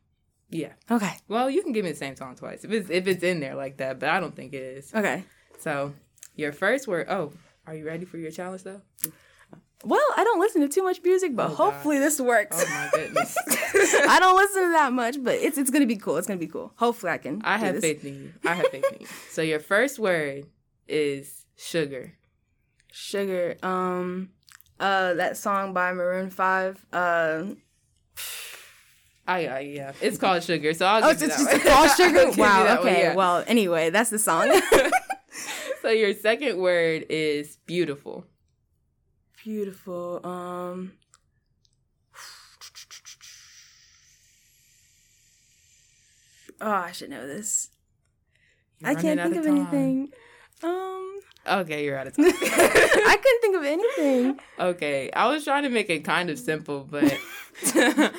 Yeah. 0.52 0.74
Okay. 0.90 1.14
Well, 1.28 1.50
you 1.50 1.64
can 1.64 1.72
give 1.72 1.86
me 1.86 1.92
the 1.92 1.98
same 1.98 2.16
song 2.16 2.36
twice 2.36 2.64
if 2.64 2.72
it's 2.72 2.90
if 2.90 3.08
it's 3.08 3.24
in 3.24 3.40
there 3.40 3.56
like 3.56 3.78
that, 3.78 4.00
but 4.00 4.10
I 4.10 4.20
don't 4.20 4.36
think 4.36 4.54
it 4.54 4.62
is. 4.62 4.94
Okay. 4.94 5.24
So 5.60 5.94
your 6.36 6.52
first 6.52 6.88
word. 6.88 7.08
Oh, 7.10 7.32
are 7.66 7.74
you 7.74 7.86
ready 7.86 8.06
for 8.06 8.18
your 8.18 8.32
challenge 8.32 8.64
though? 8.64 8.82
Well, 9.84 10.04
I 10.16 10.24
don't 10.24 10.40
listen 10.40 10.62
to 10.62 10.68
too 10.68 10.84
much 10.84 11.02
music, 11.04 11.36
but 11.36 11.50
oh, 11.52 11.54
hopefully 11.56 11.98
God. 11.98 12.04
this 12.04 12.22
works. 12.22 12.64
Oh 12.64 12.70
my 12.70 12.90
goodness. 12.94 13.36
I 14.08 14.20
don't 14.20 14.36
listen 14.36 14.64
to 14.64 14.70
that 14.74 14.94
much, 14.94 15.24
but 15.24 15.36
it's 15.36 15.58
it's 15.58 15.72
gonna 15.72 15.88
be 15.88 15.96
cool. 15.96 16.18
It's 16.18 16.28
gonna 16.28 16.40
be 16.40 16.48
cool. 16.48 16.74
Hopefully 16.76 17.12
I 17.14 17.18
can. 17.18 17.42
I 17.44 17.58
have 17.58 17.76
this. 17.76 17.84
faith 17.84 18.06
in 18.06 18.16
you. 18.16 18.34
I 18.46 18.54
have 18.56 18.68
faith 18.68 18.86
in 18.92 19.02
you. 19.02 19.08
So 19.32 19.42
your 19.42 19.60
first 19.60 19.98
word 19.98 20.46
is 20.88 21.46
sugar. 21.58 22.14
Sugar. 22.92 23.56
Um 23.64 24.30
uh 24.80 25.16
that 25.16 25.38
song 25.38 25.74
by 25.74 25.94
Maroon 25.94 26.30
5. 26.30 26.86
Uh 26.94 27.44
I, 29.28 29.48
I 29.48 29.60
yeah, 29.60 29.94
it's 30.02 30.18
called 30.18 30.44
sugar. 30.44 30.74
So 30.74 30.86
I'll 30.86 31.04
Oh, 31.06 31.10
it's, 31.10 31.22
it's 31.22 31.38
that 31.38 31.52
just 31.52 31.66
one. 31.66 31.74
called 31.74 31.92
sugar. 31.98 32.32
wow. 32.42 32.64
that 32.64 32.80
one, 32.80 32.88
Okay. 32.90 33.02
yeah. 33.04 33.16
Well, 33.16 33.44
anyway, 33.48 33.90
that's 33.90 34.10
the 34.10 34.20
song. 34.20 34.52
so 35.82 35.90
your 35.90 36.14
second 36.14 36.58
word 36.58 37.06
is 37.10 37.58
beautiful. 37.66 38.26
Beautiful. 39.44 40.22
Um. 40.26 40.94
Oh, 46.64 46.70
I 46.70 46.92
should 46.92 47.10
know 47.10 47.26
this. 47.26 47.70
You're 48.80 48.92
I 48.92 48.96
can't 48.96 49.20
think 49.20 49.36
of 49.36 49.46
time. 49.46 49.58
anything. 49.58 50.10
Um, 50.64 51.20
Okay, 51.50 51.86
you're 51.86 51.98
out 51.98 52.08
of 52.08 52.16
time. 52.18 52.26
I 52.28 53.18
couldn't 53.22 53.42
think 53.42 53.56
of 53.56 53.64
anything. 53.64 54.40
okay, 54.60 55.10
I 55.12 55.28
was 55.28 55.44
trying 55.44 55.64
to 55.64 55.70
make 55.70 55.90
it 55.90 56.04
kind 56.06 56.30
of 56.30 56.38
simple, 56.38 56.88
but 56.90 57.04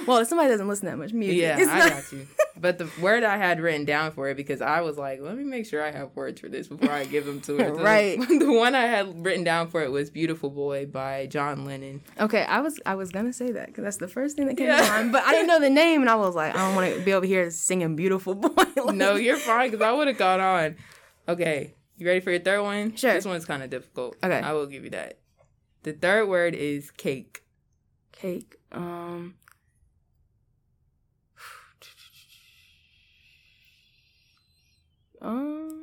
Well, 0.06 0.18
if 0.18 0.28
somebody 0.28 0.48
doesn't 0.50 0.68
listen 0.68 0.86
that 0.86 0.98
much 0.98 1.12
music, 1.12 1.40
yeah, 1.40 1.56
I 1.58 1.78
not- 1.78 1.90
got 1.90 2.12
you. 2.12 2.26
But 2.60 2.78
the 2.78 2.88
word 3.00 3.24
I 3.24 3.38
had 3.38 3.60
written 3.60 3.84
down 3.84 4.12
for 4.12 4.28
it 4.28 4.36
because 4.36 4.60
I 4.60 4.82
was 4.82 4.96
like, 4.96 5.20
let 5.20 5.36
me 5.36 5.42
make 5.42 5.66
sure 5.66 5.82
I 5.82 5.90
have 5.90 6.10
words 6.14 6.40
for 6.40 6.48
this 6.48 6.68
before 6.68 6.92
I 6.92 7.04
give 7.04 7.24
them 7.24 7.40
to 7.42 7.56
her. 7.58 7.72
Right. 7.74 8.16
The 8.20 8.52
one 8.52 8.74
I 8.76 8.82
had 8.86 9.24
written 9.24 9.42
down 9.42 9.68
for 9.68 9.82
it 9.82 9.90
was 9.90 10.10
"Beautiful 10.10 10.48
Boy" 10.50 10.86
by 10.86 11.26
John 11.26 11.64
Lennon. 11.64 12.02
Okay, 12.20 12.42
I 12.44 12.60
was 12.60 12.78
I 12.86 12.94
was 12.94 13.10
gonna 13.10 13.32
say 13.32 13.50
that 13.52 13.66
because 13.68 13.82
that's 13.84 13.96
the 13.96 14.06
first 14.06 14.36
thing 14.36 14.46
that 14.46 14.56
came 14.56 14.66
Yeah. 14.68 14.76
to 14.82 14.88
mind, 14.88 15.12
but 15.12 15.24
I 15.24 15.32
didn't 15.32 15.48
know 15.48 15.58
the 15.60 15.70
name, 15.70 16.02
and 16.02 16.10
I 16.10 16.14
was 16.14 16.36
like, 16.36 16.54
I 16.54 16.58
don't 16.58 16.76
want 16.76 16.94
to 16.94 17.00
be 17.00 17.12
over 17.14 17.26
here 17.26 17.50
singing 17.50 17.96
"Beautiful 17.96 18.34
Boy." 18.34 18.50
Like- 18.76 18.94
No, 18.94 19.16
you're 19.16 19.38
fine 19.38 19.70
because 19.70 19.82
I 19.84 19.90
would 19.92 20.06
have 20.08 20.18
gone 20.18 20.40
on. 20.40 20.76
Okay, 21.28 21.74
you 21.96 22.06
ready 22.06 22.20
for 22.20 22.30
your 22.30 22.40
third 22.40 22.62
one? 22.62 22.94
Sure. 22.96 23.12
This 23.14 23.24
one's 23.24 23.44
kind 23.44 23.62
of 23.62 23.70
difficult. 23.70 24.16
Okay. 24.22 24.40
I 24.40 24.52
will 24.52 24.66
give 24.66 24.84
you 24.84 24.90
that. 24.90 25.18
The 25.82 25.92
third 25.92 26.28
word 26.28 26.54
is 26.54 26.90
cake. 26.90 27.42
cake. 28.12 28.56
Um. 28.72 29.34
Um. 35.20 35.78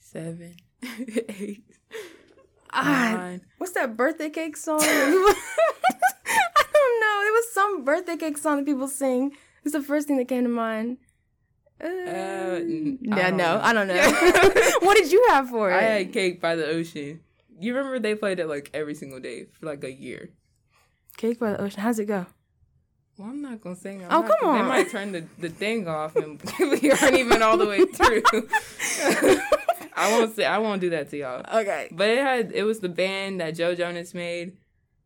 Seven, 0.00 0.56
eight, 1.28 1.62
Ah, 2.72 3.12
nine. 3.14 3.40
what's 3.58 3.72
that 3.72 3.94
birthday 3.96 4.30
cake 4.30 4.56
song? 4.56 4.80
I 4.82 5.34
don't 6.72 7.00
know. 7.00 7.22
It 7.26 7.32
was 7.32 7.52
some 7.52 7.84
birthday 7.84 8.16
cake 8.16 8.38
song 8.38 8.56
that 8.56 8.64
people 8.66 8.88
sing. 8.88 9.32
It's 9.64 9.74
the 9.74 9.82
first 9.82 10.08
thing 10.08 10.16
that 10.16 10.26
came 10.28 10.44
to 10.44 10.48
mind. 10.48 10.96
Uh, 11.82 11.86
I 11.86 12.96
yeah, 13.00 13.30
no. 13.30 13.60
I 13.62 13.72
don't 13.72 13.86
know. 13.88 13.94
what 14.80 14.96
did 14.96 15.12
you 15.12 15.24
have 15.30 15.48
for 15.48 15.70
it? 15.70 15.74
I 15.74 15.82
had 15.82 16.12
cake 16.12 16.40
by 16.40 16.56
the 16.56 16.66
ocean. 16.66 17.20
You 17.60 17.74
remember 17.74 17.98
they 17.98 18.14
played 18.14 18.38
it 18.40 18.46
like 18.46 18.70
every 18.74 18.94
single 18.94 19.20
day 19.20 19.46
for 19.52 19.66
like 19.66 19.84
a 19.84 19.92
year. 19.92 20.30
cake 21.16 21.38
by 21.38 21.52
the 21.52 21.60
ocean. 21.60 21.80
How's 21.80 21.98
it 21.98 22.06
go? 22.06 22.26
Well, 23.16 23.28
I'm 23.28 23.42
not 23.42 23.60
gonna 23.60 23.74
sing. 23.76 24.04
I'm 24.04 24.10
Oh, 24.12 24.22
come 24.22 24.48
on. 24.48 24.58
They 24.62 24.68
might 24.68 24.90
turn 24.90 25.10
the, 25.12 25.24
the 25.38 25.48
thing 25.48 25.88
off 25.88 26.14
and 26.14 26.40
we 26.60 26.90
aren't 26.92 27.16
even 27.16 27.42
all 27.42 27.56
the 27.56 27.66
way 27.66 27.84
through. 27.84 28.22
I 29.96 30.12
won't 30.12 30.36
say. 30.36 30.44
I 30.44 30.58
won't 30.58 30.80
do 30.80 30.90
that 30.90 31.10
to 31.10 31.16
y'all. 31.16 31.42
Okay. 31.52 31.88
But 31.90 32.08
it 32.10 32.18
had. 32.18 32.52
It 32.52 32.62
was 32.62 32.78
the 32.78 32.88
band 32.88 33.40
that 33.40 33.56
Joe 33.56 33.74
Jonas 33.74 34.14
made, 34.14 34.56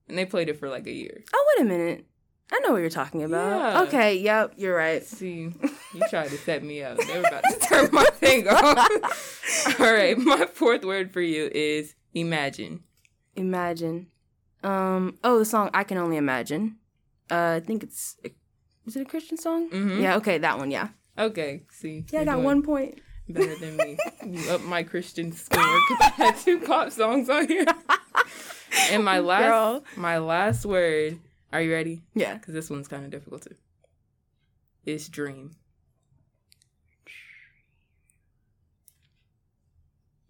and 0.08 0.18
they 0.18 0.26
played 0.26 0.50
it 0.50 0.58
for 0.58 0.68
like 0.68 0.86
a 0.86 0.92
year. 0.92 1.24
Oh, 1.34 1.46
wait 1.56 1.66
a 1.66 1.68
minute. 1.68 2.06
I 2.54 2.58
know 2.60 2.72
what 2.72 2.78
you're 2.82 2.90
talking 2.90 3.22
about. 3.22 3.72
Yeah. 3.72 3.82
Okay, 3.84 4.16
yep, 4.18 4.52
you're 4.58 4.76
right. 4.76 5.02
See, 5.02 5.50
you 5.94 6.02
tried 6.10 6.28
to 6.28 6.36
set 6.36 6.62
me 6.62 6.82
up. 6.82 6.98
They 6.98 7.18
were 7.18 7.26
about 7.26 7.44
to 7.44 7.58
turn 7.60 7.88
my 7.92 8.04
thing 8.14 8.46
off. 8.46 9.76
all 9.80 9.92
right, 9.92 10.18
my 10.18 10.44
fourth 10.46 10.84
word 10.84 11.10
for 11.12 11.22
you 11.22 11.50
is 11.54 11.94
imagine. 12.14 12.82
Imagine. 13.36 14.08
Um. 14.62 15.18
Oh, 15.24 15.38
the 15.38 15.44
song 15.46 15.70
"I 15.72 15.82
Can 15.84 15.96
Only 15.96 16.18
Imagine." 16.18 16.76
Uh, 17.30 17.54
I 17.56 17.60
think 17.60 17.82
it's. 17.82 18.16
Is 18.86 18.96
it 18.96 19.02
a 19.02 19.04
Christian 19.06 19.38
song? 19.38 19.70
Mhm. 19.70 20.02
Yeah. 20.02 20.16
Okay, 20.16 20.38
that 20.38 20.58
one. 20.58 20.70
Yeah. 20.70 20.88
Okay, 21.18 21.62
see. 21.70 22.04
Yeah, 22.10 22.20
I 22.20 22.24
got 22.24 22.40
one 22.40 22.62
point. 22.62 23.00
better 23.28 23.56
than 23.56 23.76
me. 23.78 23.96
You 24.26 24.50
up 24.50 24.60
my 24.62 24.82
Christian 24.82 25.32
score 25.32 25.62
because 25.88 26.12
I 26.18 26.24
had 26.24 26.36
two 26.36 26.58
pop 26.60 26.90
songs 26.90 27.30
on 27.30 27.48
here. 27.48 27.64
And 28.90 29.04
my 29.04 29.18
last, 29.20 29.42
Girl. 29.44 29.84
my 29.96 30.18
last 30.18 30.64
word. 30.64 31.18
Are 31.52 31.60
you 31.60 31.72
ready? 31.72 32.02
Yeah. 32.14 32.34
Because 32.34 32.54
this 32.54 32.70
one's 32.70 32.88
kind 32.88 33.04
of 33.04 33.10
difficult 33.10 33.42
too. 33.42 33.54
It's 34.84 35.08
dream. 35.08 35.56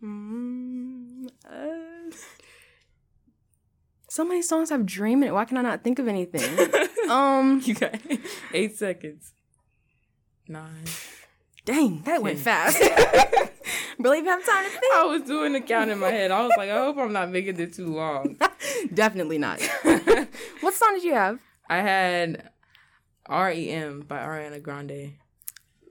Mm, 0.02 1.28
uh, 1.48 2.16
so 4.08 4.24
many 4.24 4.42
songs 4.42 4.70
have 4.70 4.84
dream 4.84 5.22
in 5.22 5.28
it. 5.28 5.32
Why 5.32 5.44
can 5.44 5.56
I 5.56 5.62
not 5.62 5.84
think 5.84 6.00
of 6.00 6.08
anything? 6.08 6.70
um. 7.10 7.62
you 7.64 7.74
got 7.74 7.94
eight 8.52 8.76
seconds. 8.76 9.32
Nine. 10.48 10.84
Dang, 11.64 12.02
that 12.02 12.20
went 12.20 12.40
fast. 12.40 12.78
really 13.98 14.24
have 14.24 14.44
time 14.44 14.64
to 14.64 14.70
think? 14.70 14.94
I 14.94 15.04
was 15.04 15.22
doing 15.22 15.52
the 15.52 15.60
count 15.60 15.90
in 15.90 16.00
my 16.00 16.10
head. 16.10 16.32
I 16.32 16.42
was 16.42 16.52
like, 16.56 16.68
I 16.68 16.78
hope 16.78 16.98
I'm 16.98 17.12
not 17.12 17.30
making 17.30 17.60
it 17.60 17.72
too 17.72 17.94
long. 17.94 18.36
Definitely 18.94 19.38
not. 19.38 19.60
what 20.60 20.74
song 20.74 20.94
did 20.94 21.04
you 21.04 21.14
have? 21.14 21.40
I 21.68 21.78
had 21.78 22.50
REM 23.28 24.00
by 24.08 24.18
Ariana 24.18 24.62
Grande. 24.62 25.14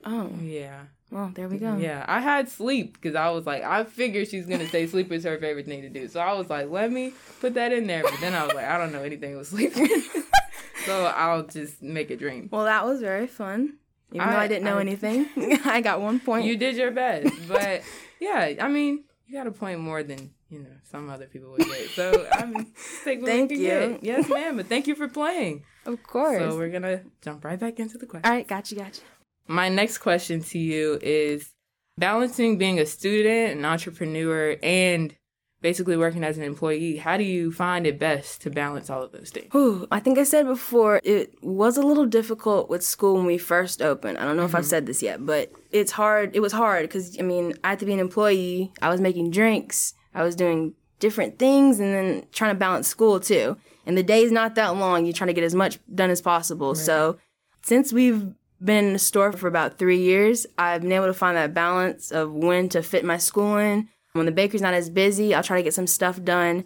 Oh, 0.06 0.30
Yeah. 0.42 0.82
well, 1.12 1.32
there 1.36 1.48
we 1.48 1.58
go. 1.58 1.78
Yeah. 1.78 2.04
I 2.08 2.20
had 2.20 2.50
sleep 2.50 2.94
because 2.94 3.16
I 3.16 3.30
was 3.30 3.46
like, 3.46 3.64
I 3.64 3.84
figured 3.84 4.28
she's 4.28 4.46
going 4.48 4.60
to 4.62 4.68
say 4.68 4.88
sleep 4.88 5.12
is 5.12 5.24
her 5.24 5.38
favorite 5.38 5.66
thing 5.66 5.82
to 5.84 5.90
do. 5.90 6.08
So 6.08 6.20
I 6.20 6.34
was 6.34 6.50
like, 6.50 6.70
let 6.70 6.92
me 6.92 7.14
put 7.40 7.54
that 7.56 7.72
in 7.72 7.88
there. 7.88 8.04
But 8.04 8.16
then 8.20 8.34
I 8.34 8.44
was 8.46 8.54
like, 8.54 8.66
I 8.66 8.78
don't 8.78 8.92
know 8.92 9.04
anything 9.04 9.38
with 9.38 9.48
sleep. 9.48 9.74
so 10.86 11.06
I'll 11.06 11.44
just 11.44 11.82
make 11.82 12.10
a 12.12 12.16
dream. 12.18 12.50
Well, 12.52 12.66
that 12.66 12.86
was 12.86 13.00
very 13.00 13.28
fun. 13.28 13.78
Even 14.14 14.28
though 14.28 14.36
I- 14.36 14.44
I 14.44 14.48
didn't 14.48 14.64
know 14.66 14.78
I- 14.78 14.82
anything, 14.82 15.28
I 15.66 15.82
got 15.82 16.02
one 16.02 16.20
point. 16.20 16.46
You 16.46 16.58
did 16.58 16.76
your 16.76 16.92
best. 16.92 17.32
But 17.48 17.84
yeah, 18.20 18.54
I 18.60 18.68
mean, 18.68 19.04
you 19.28 19.38
got 19.38 19.48
a 19.48 19.52
point 19.52 19.80
more 19.80 20.04
than, 20.04 20.32
you 20.52 20.60
know, 20.60 20.70
some 20.92 21.10
other 21.10 21.26
people 21.26 21.52
would 21.52 21.66
get. 21.66 21.90
So 21.92 22.28
I 22.32 22.46
mean, 22.46 22.74
take 23.06 23.24
Thank 23.24 23.52
you. 23.52 23.58
get. 23.58 24.04
Yes, 24.04 24.30
ma'am. 24.30 24.58
But 24.58 24.68
thank 24.68 24.86
you 24.86 24.96
for 24.96 25.08
playing. 25.08 25.64
of 25.86 26.04
course. 26.04 26.40
So 26.40 26.58
we're 26.58 26.70
to 26.80 27.02
jump 27.22 27.44
right 27.46 27.60
back 27.60 27.80
into 27.80 27.98
the 27.98 28.06
question. 28.06 28.30
All 28.30 28.36
right, 28.36 28.48
gotcha, 28.48 28.76
gotcha. 28.76 29.02
My 29.48 29.70
next 29.70 30.00
question 30.00 30.42
to 30.42 30.60
you 30.60 31.00
is 31.02 31.52
balancing 31.98 32.58
being 32.58 32.80
a 32.80 32.86
student, 32.86 33.58
an 33.58 33.66
entrepreneur, 33.66 34.58
and 34.62 35.16
basically 35.62 35.96
working 35.96 36.24
as 36.24 36.38
an 36.38 36.44
employee. 36.44 36.98
How 36.98 37.18
do 37.18 37.24
you 37.24 37.52
find 37.52 37.88
it 37.88 38.00
best 38.00 38.42
to 38.42 38.50
balance 38.50 38.90
all 38.90 39.04
of 39.04 39.12
those 39.12 39.30
things? 39.30 39.48
Whew, 39.52 39.88
I 39.92 40.00
think 40.00 40.18
I 40.18 40.24
said 40.24 40.48
before 40.48 41.00
it 41.04 41.34
was 41.42 41.78
a 41.78 41.82
little 41.82 42.06
difficult 42.06 42.70
with 42.70 42.84
school 42.84 43.16
when 43.16 43.26
we 43.26 43.38
first 43.38 43.82
opened. 43.82 44.18
I 44.18 44.26
don't 44.26 44.38
know 44.38 44.46
if 44.46 44.56
I've 44.56 44.62
mm-hmm. 44.62 44.70
said 44.70 44.86
this 44.86 45.02
yet, 45.02 45.26
but 45.26 45.52
it's 45.72 45.92
hard. 45.92 46.36
It 46.36 46.40
was 46.40 46.52
hard 46.52 46.84
because 46.84 47.18
I 47.20 47.22
mean 47.22 47.54
I 47.64 47.70
had 47.70 47.80
to 47.80 47.86
be 47.86 47.94
an 47.94 48.00
employee. 48.00 48.74
I 48.82 48.90
was 48.90 49.00
making 49.00 49.32
drinks. 49.32 49.94
I 50.14 50.24
was 50.24 50.36
doing 50.36 50.74
different 51.00 51.40
things, 51.40 51.80
and 51.80 51.94
then 51.94 52.26
trying 52.32 52.54
to 52.54 52.60
balance 52.60 52.88
school 52.88 53.20
too. 53.20 53.58
And 53.86 53.98
the 53.98 54.04
day's 54.04 54.32
not 54.32 54.56
that 54.56 54.76
long. 54.76 55.06
You're 55.06 55.14
trying 55.14 55.30
to 55.30 55.34
get 55.34 55.44
as 55.44 55.56
much 55.56 55.80
done 55.94 56.10
as 56.12 56.22
possible. 56.22 56.76
So 56.76 57.18
since 57.64 57.92
we've 57.92 58.34
been 58.64 58.86
in 58.86 58.94
the 58.94 59.00
store 59.00 59.32
for 59.32 59.48
about 59.48 59.80
three 59.80 60.00
years, 60.00 60.46
I've 60.58 60.82
been 60.82 60.92
able 60.92 61.08
to 61.08 61.14
find 61.14 61.36
that 61.36 61.54
balance 61.54 62.12
of 62.12 62.32
when 62.32 62.70
to 62.70 62.84
fit 62.84 63.04
my 63.04 63.18
school 63.18 63.58
in. 63.58 63.90
When 64.14 64.28
the 64.28 64.32
bakery's 64.32 64.62
not 64.62 64.76
as 64.76 64.90
busy, 64.90 65.34
I'll 65.34 65.42
try 65.42 65.58
to 65.58 65.64
get 65.64 65.74
some 65.74 65.88
stuff 65.88 66.22
done. 66.24 66.66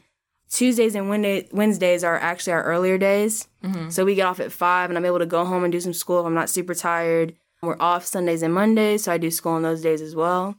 Tuesdays 0.49 0.95
and 0.95 1.09
Wednesday- 1.09 1.47
Wednesdays 1.51 2.03
are 2.03 2.17
actually 2.17 2.53
our 2.53 2.63
earlier 2.63 2.97
days. 2.97 3.47
Mm-hmm. 3.63 3.89
So 3.89 4.03
we 4.03 4.15
get 4.15 4.27
off 4.27 4.39
at 4.39 4.51
five, 4.51 4.89
and 4.89 4.97
I'm 4.97 5.05
able 5.05 5.19
to 5.19 5.25
go 5.25 5.45
home 5.45 5.63
and 5.63 5.71
do 5.71 5.79
some 5.79 5.93
school 5.93 6.19
if 6.19 6.25
I'm 6.25 6.33
not 6.33 6.49
super 6.49 6.75
tired. 6.75 7.35
We're 7.61 7.77
off 7.79 8.05
Sundays 8.05 8.41
and 8.43 8.53
Mondays, 8.53 9.03
so 9.05 9.11
I 9.11 9.17
do 9.17 9.31
school 9.31 9.53
on 9.53 9.63
those 9.63 9.81
days 9.81 10.01
as 10.01 10.15
well. 10.15 10.55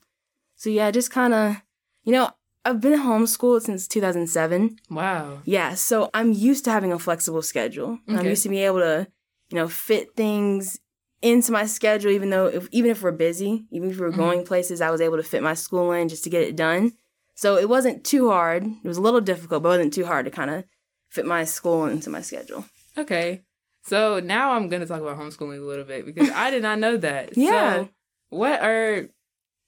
So 0.56 0.70
yeah, 0.70 0.90
just 0.90 1.10
kind 1.10 1.34
of, 1.34 1.56
you 2.02 2.12
know, 2.12 2.30
I've 2.66 2.80
been 2.80 2.98
homeschooled 2.98 3.62
since 3.62 3.86
2007. 3.86 4.80
Wow. 4.90 5.38
Yeah, 5.44 5.74
so 5.74 6.10
I'm 6.12 6.32
used 6.32 6.64
to 6.64 6.72
having 6.72 6.92
a 6.92 6.98
flexible 6.98 7.42
schedule. 7.42 8.00
Okay. 8.08 8.18
I'm 8.18 8.26
used 8.26 8.42
to 8.42 8.48
being 8.48 8.64
able 8.64 8.80
to, 8.80 9.06
you 9.50 9.56
know, 9.56 9.68
fit 9.68 10.16
things 10.16 10.80
into 11.22 11.52
my 11.52 11.66
schedule, 11.66 12.10
even 12.10 12.30
though 12.30 12.46
if, 12.46 12.68
even 12.72 12.90
if 12.90 13.02
we're 13.02 13.12
busy, 13.12 13.66
even 13.70 13.90
if 13.90 14.00
we're 14.00 14.08
mm-hmm. 14.08 14.18
going 14.18 14.44
places, 14.44 14.80
I 14.80 14.90
was 14.90 15.00
able 15.00 15.16
to 15.16 15.22
fit 15.22 15.44
my 15.44 15.54
school 15.54 15.92
in 15.92 16.08
just 16.08 16.24
to 16.24 16.30
get 16.30 16.42
it 16.42 16.56
done. 16.56 16.92
So 17.36 17.56
it 17.56 17.68
wasn't 17.68 18.02
too 18.02 18.30
hard. 18.30 18.64
It 18.64 18.88
was 18.88 18.96
a 18.96 19.02
little 19.02 19.20
difficult, 19.20 19.62
but 19.62 19.68
it 19.68 19.78
wasn't 19.78 19.94
too 19.94 20.06
hard 20.06 20.24
to 20.24 20.32
kind 20.32 20.50
of 20.50 20.64
fit 21.08 21.24
my 21.24 21.44
school 21.44 21.86
into 21.86 22.10
my 22.10 22.20
schedule. 22.20 22.64
Okay. 22.98 23.42
So 23.84 24.18
now 24.18 24.52
I'm 24.52 24.68
going 24.68 24.82
to 24.82 24.88
talk 24.88 25.00
about 25.00 25.18
homeschooling 25.18 25.58
a 25.58 25.64
little 25.64 25.84
bit 25.84 26.04
because 26.04 26.30
I 26.30 26.50
did 26.50 26.62
not 26.62 26.80
know 26.80 26.96
that. 26.96 27.30
Yeah. 27.36 27.74
So 27.74 27.88
what 28.30 28.60
are 28.60 29.08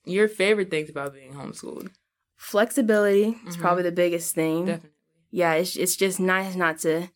your 0.05 0.27
favorite 0.27 0.71
things 0.71 0.91
about 0.91 1.15
being 1.15 1.33
homeschooled? 1.33 1.91
Flexibility 2.39 3.37
is 3.47 3.57
Mhm. 3.57 3.61
probably 3.61 3.83
the 3.83 3.93
biggest 3.93 4.35
thing. 4.35 4.65
Definitely. 4.67 4.91
yeah, 5.31 5.53
it's 5.55 5.77
it's 5.77 5.97
just 5.97 6.19
nice 6.19 6.55
not 6.57 6.79
to 6.79 7.09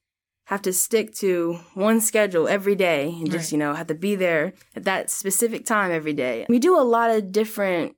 have 0.46 0.60
to 0.62 0.72
stick 0.72 1.14
to 1.14 1.54
one 1.74 2.00
schedule 2.00 2.46
every 2.48 2.74
day 2.74 3.08
and 3.08 3.30
just 3.30 3.46
Right. 3.46 3.52
you 3.52 3.58
know 3.58 3.72
have 3.72 3.86
to 3.86 3.94
be 3.94 4.14
there 4.16 4.52
at 4.76 4.84
that 4.84 5.08
specific 5.10 5.64
time 5.64 5.90
every 5.90 6.12
day. 6.12 6.44
We 6.50 6.58
do 6.58 6.76
a 6.78 6.82
lot 6.96 7.10
of 7.10 7.32
different 7.32 7.96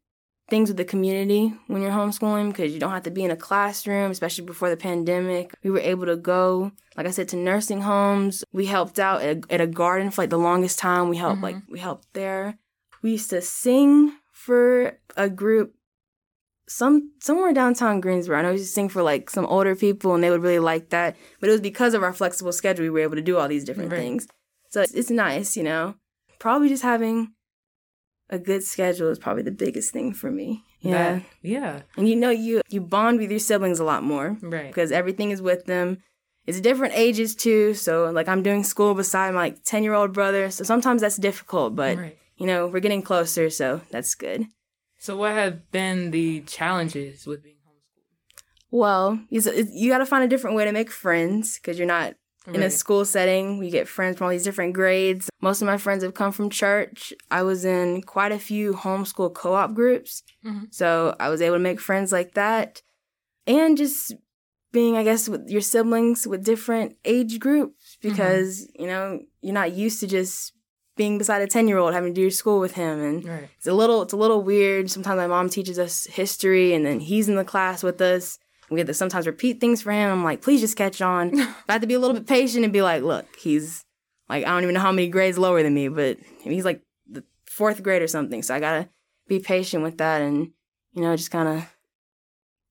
things 0.51 0.69
with 0.69 0.77
the 0.77 0.85
community 0.85 1.55
when 1.67 1.81
you're 1.83 1.91
homeschooling 1.91 2.49
because 2.51 2.73
you 2.73 2.79
don't 2.79 2.93
have 2.93 3.03
to 3.05 3.11
be 3.11 3.25
in 3.25 3.31
a 3.31 3.37
classroom, 3.37 4.11
especially 4.13 4.45
before 4.45 4.69
the 4.71 4.77
pandemic. 4.77 5.55
We 5.65 5.71
were 5.71 5.81
able 5.81 6.07
to 6.07 6.17
go, 6.17 6.71
like 6.97 7.07
I 7.07 7.11
said, 7.11 7.29
to 7.31 7.37
nursing 7.37 7.81
homes. 7.81 8.45
We 8.53 8.67
helped 8.67 8.99
out 9.01 9.23
at 9.23 9.37
a, 9.39 9.55
at 9.55 9.61
a 9.63 9.67
garden 9.67 10.11
for 10.11 10.23
like 10.23 10.31
the 10.31 10.39
longest 10.39 10.79
time. 10.79 11.09
We 11.09 11.17
helped, 11.17 11.41
like, 11.43 11.57
we 11.71 11.79
helped 11.81 12.09
there. 12.13 12.59
We 13.03 13.13
used 13.13 13.31
to 13.31 13.41
sing 13.41 14.13
for 14.31 14.99
a 15.17 15.31
group 15.31 15.75
some 16.67 17.13
somewhere 17.21 17.53
downtown 17.53 18.01
Greensboro. 18.01 18.39
I 18.39 18.43
know 18.43 18.57
to 18.57 18.65
sing 18.65 18.89
for 18.89 19.03
like 19.03 19.29
some 19.31 19.47
older 19.47 19.75
people 19.77 20.15
and 20.15 20.23
they 20.25 20.31
would 20.31 20.43
really 20.43 20.59
like 20.59 20.91
that. 20.91 21.17
But 21.41 21.49
it 21.49 21.53
was 21.53 21.61
because 21.61 21.95
of 21.95 22.03
our 22.03 22.13
flexible 22.13 22.53
schedule 22.53 22.85
we 22.85 22.91
were 22.91 23.01
able 23.01 23.17
to 23.17 23.23
do 23.23 23.37
all 23.39 23.49
these 23.49 23.65
different 23.65 23.93
Right. 23.93 23.99
things. 24.01 24.27
So 24.71 24.81
it's, 24.83 24.93
it's 24.95 25.11
nice, 25.11 25.57
you 25.57 25.63
know. 25.63 25.95
Probably 26.39 26.69
just 26.69 26.83
having 26.83 27.33
a 28.31 28.39
good 28.39 28.63
schedule 28.65 29.11
is 29.11 29.19
probably 29.19 29.43
the 29.43 29.51
biggest 29.51 29.93
thing 29.93 30.15
for 30.15 30.31
me. 30.31 30.65
Yeah. 30.81 31.15
That- 31.15 31.23
yeah. 31.43 31.83
and 31.97 32.09
you 32.09 32.17
know 32.17 32.31
you 32.31 32.61
you 32.69 32.81
bond 32.81 33.19
with 33.21 33.31
your 33.31 33.41
siblings 33.41 33.79
a 33.81 33.85
lot 33.85 34.03
more 34.03 34.37
Right. 34.43 34.67
because 34.69 34.93
everything 34.93 35.31
is 35.31 35.41
with 35.43 35.67
them. 35.67 35.99
It's 36.47 36.61
different 36.61 36.95
ages 36.95 37.35
too. 37.35 37.75
So 37.75 38.11
like 38.11 38.29
I'm 38.29 38.43
doing 38.43 38.65
school 38.65 38.95
beside 38.95 39.33
my 39.35 39.41
like 39.41 39.65
10 39.65 39.83
year 39.83 39.95
old 39.95 40.13
brother. 40.13 40.51
So 40.51 40.65
sometimes 40.65 41.01
that's 41.03 41.17
difficult, 41.17 41.75
but 41.77 41.97
right. 41.99 42.19
you 42.37 42.47
know, 42.47 42.67
we're 42.67 42.81
getting 42.81 43.03
closer, 43.03 43.49
so 43.51 43.81
that's 43.91 44.15
good. 44.15 44.47
So, 45.05 45.19
what 45.19 45.33
have 45.33 45.71
been 45.71 46.13
the 46.13 46.41
challenges 46.47 47.27
with 47.27 47.43
being 47.43 47.57
homeschooled? 47.57 48.07
Well, 48.71 49.21
you, 49.29 49.43
you 49.71 49.91
got 49.91 49.99
to 49.99 50.07
find 50.07 50.25
a 50.25 50.29
different 50.29 50.57
way 50.57 50.65
to 50.65 50.73
make 50.73 50.91
friends 50.91 51.59
because 51.59 51.79
you're 51.79 51.87
not 51.87 52.15
in 52.47 52.63
a 52.63 52.71
school 52.71 53.05
setting. 53.05 53.59
We 53.59 53.69
get 53.69 53.87
friends 53.87 54.17
from 54.17 54.25
all 54.25 54.31
these 54.31 54.45
different 54.45 54.73
grades. 54.73 55.29
Most 55.43 55.61
of 55.61 55.67
my 55.67 55.77
friends 55.77 56.05
have 56.05 56.15
come 56.15 56.33
from 56.33 56.49
church. 56.49 57.13
I 57.31 57.43
was 57.43 57.67
in 57.67 58.01
quite 58.01 58.33
a 58.33 58.39
few 58.39 58.73
homeschool 58.73 59.35
co 59.35 59.53
op 59.53 59.75
groups. 59.75 60.23
Mhm. 60.43 60.73
So 60.73 61.15
I 61.21 61.29
was 61.29 61.43
able 61.43 61.57
to 61.57 61.61
make 61.61 61.81
friends 61.81 62.11
like 62.11 62.33
that. 62.33 62.81
And 63.47 63.77
just 63.77 64.15
being, 64.73 64.97
I 64.97 65.05
guess, 65.05 65.29
with 65.29 65.51
your 65.51 65.61
siblings 65.61 66.27
with 66.27 66.45
different 66.45 66.97
age 67.05 67.39
groups 67.41 67.99
because, 68.01 68.67
you 68.75 68.87
know, 68.87 69.21
you're 69.43 69.53
not 69.53 69.75
used 69.75 70.01
to 70.01 70.07
just 70.07 70.54
being 70.97 71.19
beside 71.19 71.43
a 71.43 71.47
10 71.47 71.67
year 71.69 71.79
old 71.79 71.93
having 71.95 72.15
to 72.15 72.21
do 72.21 72.31
school 72.31 72.61
with 72.61 72.75
him. 72.75 73.01
And 73.01 73.25
Right. 73.25 73.49
it's 73.57 73.67
a 73.67 73.73
little 73.75 74.03
it's 74.03 74.13
a 74.13 74.17
little 74.17 74.43
weird. 74.43 74.91
Sometimes 74.91 75.17
my 75.19 75.27
mom 75.27 75.49
teaches 75.49 75.79
us 75.79 76.07
history 76.07 76.73
and 76.75 76.85
then 76.87 77.01
he's 77.01 77.29
in 77.29 77.35
the 77.37 77.45
class 77.45 77.83
with 77.83 78.01
us. 78.01 78.39
We 78.71 78.81
have 78.81 78.87
to 78.87 78.95
sometimes 78.95 79.27
repeat 79.27 79.61
things 79.61 79.83
for 79.83 79.93
him. 79.93 80.11
I'm 80.11 80.25
like, 80.25 80.41
please 80.41 80.61
just 80.61 80.77
catch 80.77 81.03
on. 81.03 81.39
I 81.69 81.73
have 81.73 81.81
to 81.81 81.87
be 81.87 81.95
a 81.95 81.99
little 81.99 82.15
bit 82.17 82.27
patient 82.27 82.65
and 82.65 82.73
be 82.73 82.83
like, 82.83 83.03
look, 83.03 83.27
he's 83.37 83.85
like 84.29 84.45
I 84.45 84.49
don't 84.49 84.63
even 84.63 84.75
know 84.75 84.81
how 84.81 84.93
many 84.93 85.09
grades 85.09 85.39
lower 85.39 85.63
than 85.63 85.75
me, 85.75 85.89
but 85.89 86.19
he's 86.43 86.65
like 86.65 86.81
the 87.09 87.25
fourth 87.47 87.83
grade 87.83 88.03
or 88.03 88.09
something. 88.09 88.43
So 88.43 88.55
I 88.55 88.61
gotta 88.61 88.89
be 89.29 89.39
patient 89.41 89.83
with 89.83 89.99
that 89.99 90.23
and, 90.23 90.53
you 90.93 91.03
know, 91.03 91.17
just 91.17 91.31
kinda 91.31 91.69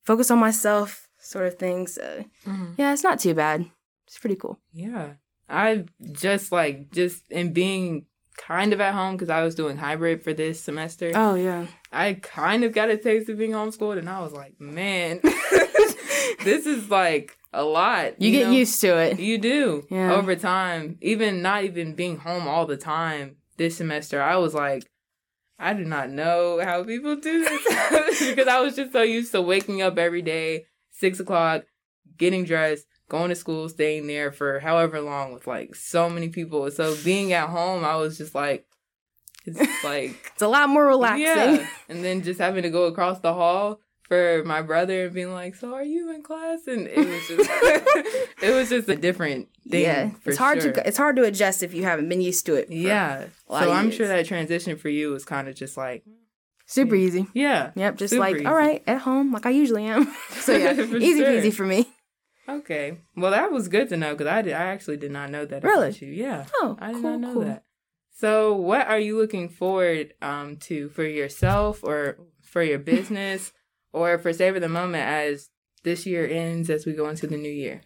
focus 0.04 0.32
on 0.32 0.40
myself 0.40 1.08
sort 1.20 1.46
of 1.48 1.56
thing. 1.58 1.88
So 1.88 2.26
Mhm. 2.46 2.74
yeah, 2.78 2.94
it's 2.94 3.04
not 3.04 3.20
too 3.20 3.34
bad. 3.34 3.66
It's 4.08 4.18
pretty 4.18 4.36
cool. 4.36 4.60
Yeah. 4.72 5.14
I 5.50 5.86
just 6.12 6.52
like, 6.52 6.92
just 6.92 7.30
in 7.32 7.54
being 7.54 8.06
kind 8.38 8.74
of 8.74 8.82
at 8.82 8.93
home 8.93 9.15
because 9.15 9.30
I 9.30 9.43
was 9.43 9.56
doing 9.56 9.78
hybrid 9.78 10.24
for 10.24 10.34
this 10.34 10.60
semester. 10.60 11.12
Oh 11.15 11.36
yeah. 11.36 11.67
I 11.91 12.13
kind 12.15 12.63
of 12.63 12.74
got 12.74 12.89
a 12.89 12.98
taste 12.98 13.30
of 13.30 13.38
being 13.38 13.52
homeschooled, 13.52 13.98
and 14.00 14.10
I 14.10 14.22
was 14.22 14.34
like, 14.34 14.60
man, 14.60 15.19
this 16.43 16.65
is 16.65 16.89
like 16.89 17.38
a 17.54 17.63
lot. 17.63 18.22
You, 18.22 18.32
get 18.32 18.48
know? 18.48 18.54
used 18.54 18.82
to 18.82 18.98
it. 18.98 19.19
You 19.19 19.38
do 19.38 19.86
Yeah. 19.89 20.13
over 20.13 20.36
time. 20.36 20.98
Even 21.02 21.41
not 21.41 21.63
even 21.63 21.93
being 21.93 22.17
home 22.17 22.48
all 22.48 22.65
the 22.65 22.78
time 22.78 23.38
this 23.58 23.78
semester, 23.78 24.22
I 24.22 24.38
was 24.38 24.54
like, 24.54 24.84
I 25.60 25.74
do 25.74 25.86
not 25.86 26.10
know 26.10 26.60
how 26.63 26.84
people 26.84 27.15
do 27.15 27.43
this 27.43 28.19
because 28.30 28.48
I 28.48 28.60
was 28.60 28.76
just 28.76 28.91
so 28.91 29.02
used 29.04 29.32
to 29.34 29.41
waking 29.41 29.82
up 29.82 29.98
every 29.98 30.22
day, 30.22 30.65
six 30.91 31.19
o'clock, 31.19 31.63
getting 32.17 32.43
dressed, 32.43 32.86
going 33.10 33.30
to 33.30 33.36
school, 33.36 33.70
staying 33.70 34.08
there 34.08 34.32
for 34.32 34.60
however 34.60 35.00
long 35.02 35.34
with 35.34 35.46
like 35.48 35.76
so 35.76 36.10
many 36.10 36.30
people. 36.30 36.70
So 36.72 36.96
being 37.04 37.34
at 37.34 37.50
home, 37.50 37.84
I 37.84 37.96
was 37.98 38.18
just 38.18 38.34
like, 38.36 38.66
it's 39.46 39.60
like 39.84 40.16
It's 40.34 40.42
a 40.42 40.48
lot 40.48 40.70
more 40.70 40.86
relaxing. 40.86 41.26
yeah. 41.62 41.68
And 41.89 42.04
then 42.04 42.22
just 42.24 42.39
having 42.39 42.63
to 42.63 42.70
go 42.70 42.86
across 42.86 43.20
the 43.20 43.34
hall 43.34 43.80
for 44.08 44.44
my 44.46 44.62
brother 44.62 45.06
and 45.06 45.13
being 45.13 45.32
like, 45.34 45.56
"So 45.56 45.74
are 45.74 45.84
you 45.84 46.13
in 46.13 46.24
class?" 46.24 46.68
And 46.68 46.88
it 46.88 46.98
was 46.98 47.28
just, 47.28 47.50
it 48.44 48.54
was 48.54 48.70
just 48.70 48.89
a 48.89 48.96
different 48.98 49.48
thing. 49.70 49.84
yeah, 49.84 50.12
it's 50.26 50.38
hard 50.38 50.62
sure. 50.62 50.74
to 50.74 50.88
it's 50.88 50.98
hard 50.98 51.16
to 51.16 51.24
adjust 51.24 51.63
if 51.63 51.74
you 51.74 51.84
haven't 51.84 52.10
been 52.10 52.20
used 52.22 52.46
to 52.48 52.56
it. 52.56 52.70
Yeah. 52.70 53.26
So 53.50 53.56
I'm 53.72 53.86
years. 53.86 53.96
sure 53.96 54.08
that 54.08 54.26
transition 54.26 54.76
for 54.78 54.89
you 54.89 55.12
was 55.12 55.24
kind 55.26 55.48
of 55.48 55.56
just 55.56 55.78
like, 55.78 56.04
super 56.66 56.96
easy. 56.96 57.28
yeah, 57.34 57.72
Yep, 57.76 57.96
just 57.98 58.13
like 58.13 58.36
easy. 58.38 58.46
all 58.46 58.56
right 58.56 58.84
at 58.88 59.00
home, 59.02 59.32
like 59.32 59.46
I 59.46 59.52
usually 59.52 59.86
am. 59.86 60.13
so 60.32 60.54
yeah, 60.56 60.74
easy 60.74 61.18
sure. 61.20 61.28
peasy 61.32 61.54
for 61.54 61.66
me. 61.66 61.88
Okay. 62.48 63.00
Well, 63.16 63.32
that 63.32 63.52
was 63.52 63.68
good 63.68 63.90
to 63.90 63.98
know 63.98 64.14
because 64.14 64.28
I 64.28 64.42
did, 64.42 64.54
I 64.54 64.66
actually 64.66 64.98
did 64.98 65.12
not 65.12 65.30
know 65.30 65.46
that. 65.46 65.64
Really? 65.64 65.92
You. 65.92 66.08
Yeah. 66.08 66.46
Oh, 66.56 66.78
I 66.80 66.94
did 66.94 67.02
cool, 67.02 67.12
not 67.12 67.20
know 67.20 67.34
cool. 67.34 67.46
that. 67.46 67.64
So, 68.16 68.54
what 68.54 68.88
are 68.88 69.00
you 69.00 69.18
looking 69.18 69.50
forward 69.50 70.14
um 70.22 70.58
to 70.58 70.90
for 70.90 71.04
yourself 71.04 71.84
or 71.84 72.20
for 72.42 72.64
your 72.64 72.80
business 72.80 73.52
or 73.92 74.18
for 74.18 74.34
Savor 74.34 74.60
the 74.60 74.70
Moment 74.70 75.04
as 75.04 75.50
this 75.84 76.06
year 76.06 76.28
ends 76.28 76.70
as 76.70 76.86
we 76.86 76.94
go 76.94 77.10
into 77.10 77.28
the 77.28 77.38
new 77.38 77.52
year? 77.52 77.82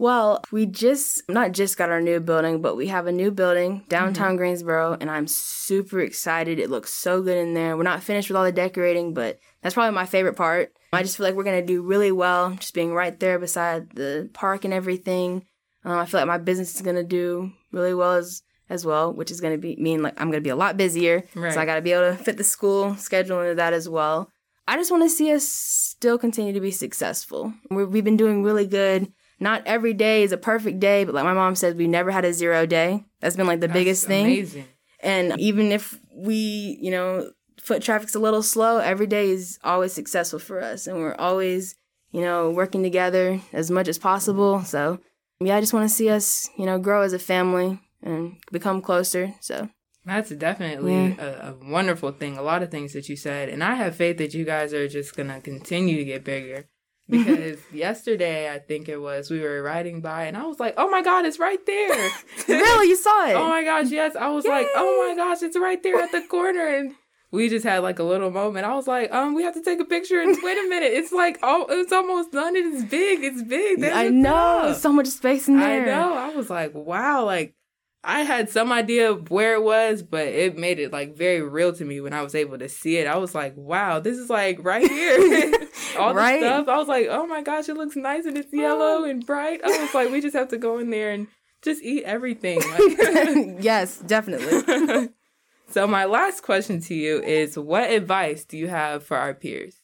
Well, 0.00 0.42
we 0.50 0.64
just 0.64 1.28
not 1.28 1.52
just 1.52 1.76
got 1.76 1.90
our 1.90 2.00
new 2.00 2.20
building, 2.20 2.62
but 2.62 2.74
we 2.74 2.86
have 2.86 3.06
a 3.06 3.12
new 3.12 3.30
building 3.30 3.84
downtown 3.90 4.36
Greensboro, 4.36 4.96
and 4.98 5.10
I'm 5.10 5.26
super 5.26 6.00
excited. 6.00 6.58
It 6.58 6.70
looks 6.70 6.90
so 6.90 7.20
good 7.20 7.36
in 7.36 7.52
there. 7.52 7.76
We're 7.76 7.82
not 7.82 8.02
finished 8.02 8.30
with 8.30 8.38
all 8.38 8.44
the 8.44 8.50
decorating, 8.50 9.12
but 9.12 9.38
that's 9.60 9.74
probably 9.74 9.94
my 9.94 10.06
favorite 10.06 10.36
part. 10.36 10.72
I 10.94 11.02
just 11.02 11.18
feel 11.18 11.26
like 11.26 11.34
we're 11.34 11.44
gonna 11.44 11.60
do 11.60 11.82
really 11.82 12.12
well, 12.12 12.54
just 12.54 12.72
being 12.72 12.94
right 12.94 13.20
there 13.20 13.38
beside 13.38 13.90
the 13.90 14.30
park 14.32 14.64
and 14.64 14.72
everything. 14.72 15.44
Um, 15.84 15.98
I 15.98 16.06
feel 16.06 16.18
like 16.18 16.28
my 16.28 16.38
business 16.38 16.74
is 16.74 16.80
gonna 16.80 17.04
do 17.04 17.52
really 17.70 17.92
well 17.92 18.14
as 18.14 18.42
as 18.70 18.86
well, 18.86 19.12
which 19.12 19.30
is 19.30 19.42
gonna 19.42 19.58
be 19.58 19.76
mean 19.76 20.00
like 20.02 20.18
I'm 20.18 20.30
gonna 20.30 20.40
be 20.40 20.48
a 20.48 20.56
lot 20.56 20.78
busier. 20.78 21.24
Right. 21.34 21.52
So 21.52 21.60
I 21.60 21.66
gotta 21.66 21.82
be 21.82 21.92
able 21.92 22.16
to 22.16 22.24
fit 22.24 22.38
the 22.38 22.44
school 22.44 22.96
schedule 22.96 23.42
into 23.42 23.56
that 23.56 23.74
as 23.74 23.86
well. 23.86 24.30
I 24.66 24.76
just 24.76 24.90
want 24.90 25.02
to 25.02 25.10
see 25.10 25.30
us 25.34 25.46
still 25.46 26.16
continue 26.16 26.54
to 26.54 26.60
be 26.60 26.70
successful. 26.70 27.52
We're, 27.70 27.86
we've 27.86 28.04
been 28.04 28.16
doing 28.16 28.42
really 28.42 28.66
good. 28.66 29.12
Not 29.40 29.62
every 29.66 29.94
day 29.94 30.22
is 30.22 30.32
a 30.32 30.36
perfect 30.36 30.80
day, 30.80 31.04
but 31.04 31.14
like 31.14 31.24
my 31.24 31.32
mom 31.32 31.54
says, 31.54 31.74
we 31.74 31.88
never 31.88 32.10
had 32.10 32.26
a 32.26 32.32
zero 32.32 32.66
day. 32.66 33.04
That's 33.20 33.36
been 33.36 33.46
like 33.46 33.60
the 33.60 33.68
That's 33.68 33.78
biggest 33.78 34.06
thing. 34.06 34.26
Amazing. 34.26 34.66
And 35.02 35.40
even 35.40 35.72
if 35.72 35.98
we, 36.14 36.78
you 36.80 36.90
know, 36.90 37.30
foot 37.58 37.82
traffic's 37.82 38.14
a 38.14 38.18
little 38.18 38.42
slow, 38.42 38.78
every 38.78 39.06
day 39.06 39.30
is 39.30 39.58
always 39.64 39.94
successful 39.94 40.38
for 40.38 40.60
us. 40.60 40.86
And 40.86 40.98
we're 40.98 41.14
always, 41.14 41.74
you 42.12 42.20
know, 42.20 42.50
working 42.50 42.82
together 42.82 43.40
as 43.54 43.70
much 43.70 43.88
as 43.88 43.98
possible. 43.98 44.62
So, 44.64 45.00
yeah, 45.40 45.56
I 45.56 45.60
just 45.60 45.72
want 45.72 45.88
to 45.88 45.94
see 45.94 46.10
us, 46.10 46.50
you 46.58 46.66
know, 46.66 46.78
grow 46.78 47.00
as 47.00 47.14
a 47.14 47.18
family 47.18 47.80
and 48.02 48.36
become 48.52 48.82
closer. 48.82 49.34
So, 49.40 49.70
That's 50.04 50.30
definitely 50.30 51.16
a, 51.18 51.54
a 51.62 51.70
wonderful 51.70 52.12
thing. 52.12 52.36
A 52.36 52.42
lot 52.42 52.62
of 52.62 52.70
things 52.70 52.92
that 52.92 53.08
you 53.08 53.16
said, 53.16 53.48
and 53.48 53.64
I 53.64 53.74
have 53.76 53.96
faith 53.96 54.18
that 54.18 54.34
you 54.34 54.44
guys 54.44 54.74
are 54.74 54.88
just 54.88 55.16
gonna 55.16 55.40
continue 55.40 55.96
to 55.96 56.04
get 56.04 56.24
bigger. 56.24 56.66
Because 57.10 57.58
yesterday, 57.72 58.52
I 58.52 58.58
think 58.58 58.88
it 58.88 58.98
was, 58.98 59.30
we 59.30 59.40
were 59.40 59.62
riding 59.62 60.00
by, 60.00 60.24
and 60.24 60.36
I 60.36 60.44
was 60.44 60.60
like, 60.60 60.74
"Oh 60.76 60.88
my 60.88 61.02
god, 61.02 61.24
it's 61.26 61.38
right 61.38 61.64
there!" 61.66 62.10
really, 62.48 62.88
you 62.88 62.96
saw 62.96 63.26
it. 63.26 63.34
oh 63.34 63.48
my 63.48 63.64
gosh, 63.64 63.90
yes! 63.90 64.16
I 64.16 64.28
was 64.28 64.44
like, 64.46 64.66
"Oh 64.74 65.06
my 65.08 65.16
gosh, 65.16 65.42
it's 65.42 65.58
right 65.58 65.82
there 65.82 66.00
at 66.00 66.12
the 66.12 66.22
corner!" 66.22 66.66
And 66.66 66.94
we 67.30 67.48
just 67.48 67.64
had 67.64 67.78
like 67.82 67.98
a 67.98 68.04
little 68.04 68.30
moment. 68.30 68.66
I 68.66 68.74
was 68.74 68.86
like, 68.86 69.12
"Um, 69.12 69.34
we 69.34 69.42
have 69.42 69.54
to 69.54 69.62
take 69.62 69.80
a 69.80 69.84
picture." 69.84 70.20
And 70.20 70.36
wait 70.42 70.58
a 70.58 70.68
minute, 70.68 70.92
it's 70.92 71.12
like, 71.12 71.38
oh, 71.42 71.66
it's 71.68 71.92
almost 71.92 72.32
done. 72.32 72.56
It 72.56 72.64
is 72.66 72.84
big. 72.84 73.24
It's 73.24 73.42
big. 73.42 73.80
They 73.80 73.92
I 73.92 74.08
know. 74.08 74.74
So 74.78 74.92
much 74.92 75.08
space 75.08 75.48
in 75.48 75.58
there. 75.58 75.82
I 75.82 75.86
know. 75.86 76.14
I 76.14 76.34
was 76.34 76.48
like, 76.50 76.74
wow, 76.74 77.24
like 77.24 77.54
I 78.02 78.22
had 78.22 78.48
some 78.48 78.72
idea 78.72 79.10
of 79.10 79.30
where 79.30 79.54
it 79.54 79.62
was, 79.62 80.02
but 80.02 80.26
it 80.26 80.56
made 80.56 80.78
it 80.78 80.90
like 80.92 81.16
very 81.16 81.42
real 81.42 81.72
to 81.74 81.84
me 81.84 82.00
when 82.00 82.14
I 82.14 82.22
was 82.22 82.34
able 82.34 82.58
to 82.58 82.68
see 82.68 82.96
it. 82.96 83.06
I 83.06 83.16
was 83.18 83.34
like, 83.34 83.54
wow, 83.56 84.00
this 84.00 84.16
is 84.16 84.30
like 84.30 84.58
right 84.64 84.88
here. 84.88 85.52
All 85.96 86.10
the 86.10 86.14
Right? 86.14 86.40
stuff. 86.40 86.68
I 86.68 86.76
was 86.76 86.88
like, 86.88 87.06
oh 87.10 87.26
my 87.26 87.42
gosh, 87.42 87.68
it 87.68 87.74
looks 87.76 87.96
nice 87.96 88.26
and 88.26 88.36
it's 88.36 88.52
yellow 88.52 89.02
oh. 89.02 89.04
and 89.04 89.24
bright. 89.24 89.60
I 89.64 89.68
was 89.80 89.94
like, 89.94 90.10
we 90.10 90.20
just 90.20 90.36
have 90.36 90.48
to 90.48 90.58
go 90.58 90.78
in 90.78 90.90
there 90.90 91.10
and 91.12 91.26
just 91.62 91.82
eat 91.82 92.04
everything. 92.04 92.60
Like- 92.70 93.56
yes, 93.60 93.98
definitely. 93.98 95.08
so 95.70 95.86
my 95.86 96.04
last 96.04 96.42
question 96.42 96.80
to 96.82 96.94
you 96.94 97.22
is 97.22 97.58
what 97.58 97.90
advice 97.90 98.44
do 98.44 98.56
you 98.56 98.68
have 98.68 99.04
for 99.04 99.16
our 99.16 99.34
peers? 99.34 99.80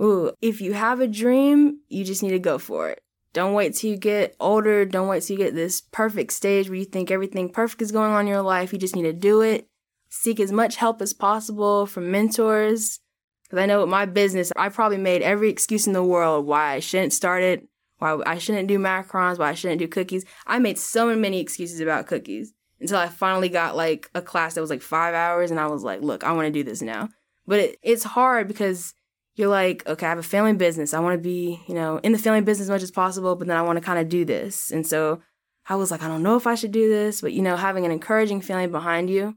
Ooh, 0.00 0.32
if 0.42 0.60
you 0.60 0.74
have 0.74 1.00
a 1.00 1.06
dream, 1.06 1.80
you 1.88 2.04
just 2.04 2.22
need 2.22 2.30
to 2.30 2.38
go 2.38 2.58
for 2.58 2.90
it. 2.90 3.02
Don't 3.32 3.54
wait 3.54 3.74
till 3.74 3.90
you 3.90 3.96
get 3.96 4.34
older. 4.40 4.84
Don't 4.84 5.08
wait 5.08 5.22
till 5.22 5.38
you 5.38 5.44
get 5.44 5.54
this 5.54 5.80
perfect 5.80 6.32
stage 6.32 6.68
where 6.68 6.78
you 6.78 6.84
think 6.84 7.10
everything 7.10 7.50
perfect 7.50 7.82
is 7.82 7.92
going 7.92 8.12
on 8.12 8.22
in 8.22 8.26
your 8.28 8.42
life. 8.42 8.72
You 8.72 8.78
just 8.78 8.96
need 8.96 9.02
to 9.02 9.12
do 9.12 9.42
it. 9.42 9.68
Seek 10.08 10.40
as 10.40 10.52
much 10.52 10.76
help 10.76 11.02
as 11.02 11.12
possible 11.12 11.84
from 11.84 12.10
mentors. 12.10 13.00
Because 13.46 13.62
I 13.62 13.66
know 13.66 13.80
with 13.80 13.88
my 13.88 14.06
business, 14.06 14.52
I 14.56 14.68
probably 14.68 14.98
made 14.98 15.22
every 15.22 15.48
excuse 15.50 15.86
in 15.86 15.92
the 15.92 16.02
world 16.02 16.46
why 16.46 16.72
I 16.72 16.80
shouldn't 16.80 17.12
start 17.12 17.42
it, 17.42 17.68
why 17.98 18.20
I 18.26 18.38
shouldn't 18.38 18.68
do 18.68 18.78
macarons, 18.78 19.38
why 19.38 19.50
I 19.50 19.54
shouldn't 19.54 19.78
do 19.78 19.88
cookies. 19.88 20.24
I 20.46 20.58
made 20.58 20.78
so 20.78 21.14
many 21.14 21.40
excuses 21.40 21.80
about 21.80 22.06
cookies 22.06 22.52
until 22.80 22.98
I 22.98 23.08
finally 23.08 23.48
got 23.48 23.76
like 23.76 24.10
a 24.14 24.22
class 24.22 24.54
that 24.54 24.60
was 24.60 24.70
like 24.70 24.82
five 24.82 25.14
hours 25.14 25.50
and 25.50 25.60
I 25.60 25.68
was 25.68 25.82
like, 25.84 26.02
look, 26.02 26.24
I 26.24 26.32
want 26.32 26.46
to 26.46 26.52
do 26.52 26.64
this 26.64 26.82
now. 26.82 27.08
But 27.46 27.60
it, 27.60 27.78
it's 27.82 28.04
hard 28.04 28.48
because 28.48 28.94
you're 29.36 29.48
like, 29.48 29.86
okay, 29.86 30.06
I 30.06 30.08
have 30.08 30.18
a 30.18 30.22
family 30.22 30.54
business. 30.54 30.92
I 30.92 31.00
want 31.00 31.14
to 31.14 31.22
be, 31.22 31.60
you 31.68 31.74
know, 31.74 31.98
in 31.98 32.12
the 32.12 32.18
family 32.18 32.40
business 32.40 32.66
as 32.66 32.70
much 32.70 32.82
as 32.82 32.90
possible, 32.90 33.36
but 33.36 33.46
then 33.46 33.56
I 33.56 33.62
want 33.62 33.76
to 33.76 33.84
kind 33.84 33.98
of 33.98 34.08
do 34.08 34.24
this. 34.24 34.70
And 34.70 34.86
so 34.86 35.22
I 35.68 35.76
was 35.76 35.90
like, 35.90 36.02
I 36.02 36.08
don't 36.08 36.22
know 36.22 36.36
if 36.36 36.46
I 36.46 36.54
should 36.54 36.72
do 36.72 36.88
this, 36.88 37.20
but 37.20 37.32
you 37.32 37.42
know, 37.42 37.56
having 37.56 37.84
an 37.84 37.92
encouraging 37.92 38.40
family 38.40 38.66
behind 38.66 39.10
you, 39.10 39.36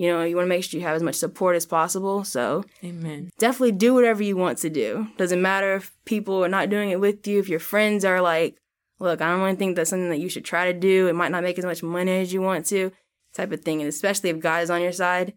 you 0.00 0.08
know, 0.08 0.24
you 0.24 0.34
want 0.34 0.46
to 0.46 0.48
make 0.48 0.64
sure 0.64 0.80
you 0.80 0.86
have 0.86 0.96
as 0.96 1.02
much 1.02 1.16
support 1.16 1.56
as 1.56 1.66
possible. 1.66 2.24
So, 2.24 2.64
amen. 2.82 3.30
Definitely 3.38 3.72
do 3.72 3.92
whatever 3.92 4.22
you 4.22 4.34
want 4.34 4.56
to 4.60 4.70
do. 4.70 5.08
Doesn't 5.18 5.42
matter 5.42 5.74
if 5.74 5.94
people 6.06 6.42
are 6.42 6.48
not 6.48 6.70
doing 6.70 6.88
it 6.88 6.98
with 6.98 7.26
you, 7.26 7.38
if 7.38 7.50
your 7.50 7.60
friends 7.60 8.02
are 8.02 8.22
like, 8.22 8.56
look, 8.98 9.20
I 9.20 9.30
don't 9.30 9.42
really 9.42 9.56
think 9.56 9.76
that's 9.76 9.90
something 9.90 10.08
that 10.08 10.18
you 10.18 10.30
should 10.30 10.46
try 10.46 10.72
to 10.72 10.78
do. 10.78 11.06
It 11.08 11.14
might 11.14 11.30
not 11.30 11.42
make 11.42 11.58
as 11.58 11.66
much 11.66 11.82
money 11.82 12.12
as 12.12 12.32
you 12.32 12.40
want 12.40 12.64
to, 12.68 12.92
type 13.34 13.52
of 13.52 13.60
thing. 13.60 13.82
And 13.82 13.90
especially 13.90 14.30
if 14.30 14.40
God 14.40 14.62
is 14.62 14.70
on 14.70 14.80
your 14.80 14.92
side, 14.92 15.34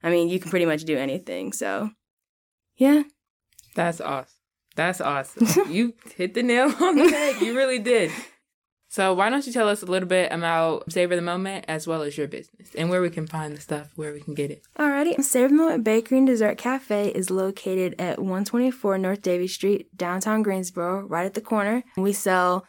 I 0.00 0.10
mean, 0.10 0.28
you 0.28 0.38
can 0.38 0.48
pretty 0.48 0.66
much 0.66 0.84
do 0.84 0.96
anything. 0.96 1.52
So, 1.52 1.90
yeah, 2.76 3.02
that's 3.74 4.00
awesome. 4.00 4.30
That's 4.76 5.00
awesome. 5.00 5.72
you 5.72 5.94
hit 6.14 6.34
the 6.34 6.44
nail 6.44 6.72
on 6.80 6.94
the 6.94 7.08
head. 7.10 7.42
You 7.42 7.56
really 7.56 7.80
did. 7.80 8.12
So 8.94 9.12
why 9.12 9.28
don't 9.28 9.44
you 9.44 9.52
tell 9.52 9.68
us 9.68 9.82
a 9.82 9.86
little 9.86 10.08
bit 10.08 10.30
about 10.30 10.92
Savor 10.92 11.16
the 11.16 11.20
Moment 11.20 11.64
as 11.66 11.84
well 11.84 12.02
as 12.02 12.16
your 12.16 12.28
business 12.28 12.72
and 12.76 12.88
where 12.88 13.02
we 13.02 13.10
can 13.10 13.26
find 13.26 13.56
the 13.56 13.60
stuff, 13.60 13.90
where 13.96 14.12
we 14.12 14.20
can 14.20 14.34
get 14.34 14.52
it. 14.52 14.62
Alrighty. 14.78 15.20
Savor 15.20 15.48
the 15.48 15.54
Moment 15.54 15.82
Bakery 15.82 16.18
and 16.18 16.28
Dessert 16.28 16.58
Cafe 16.58 17.08
is 17.08 17.28
located 17.28 17.96
at 17.98 18.20
124 18.20 18.96
North 18.98 19.20
Davie 19.20 19.48
Street, 19.48 19.88
downtown 19.96 20.44
Greensboro, 20.44 21.00
right 21.08 21.26
at 21.26 21.34
the 21.34 21.40
corner. 21.40 21.82
We 21.96 22.12
sell 22.12 22.68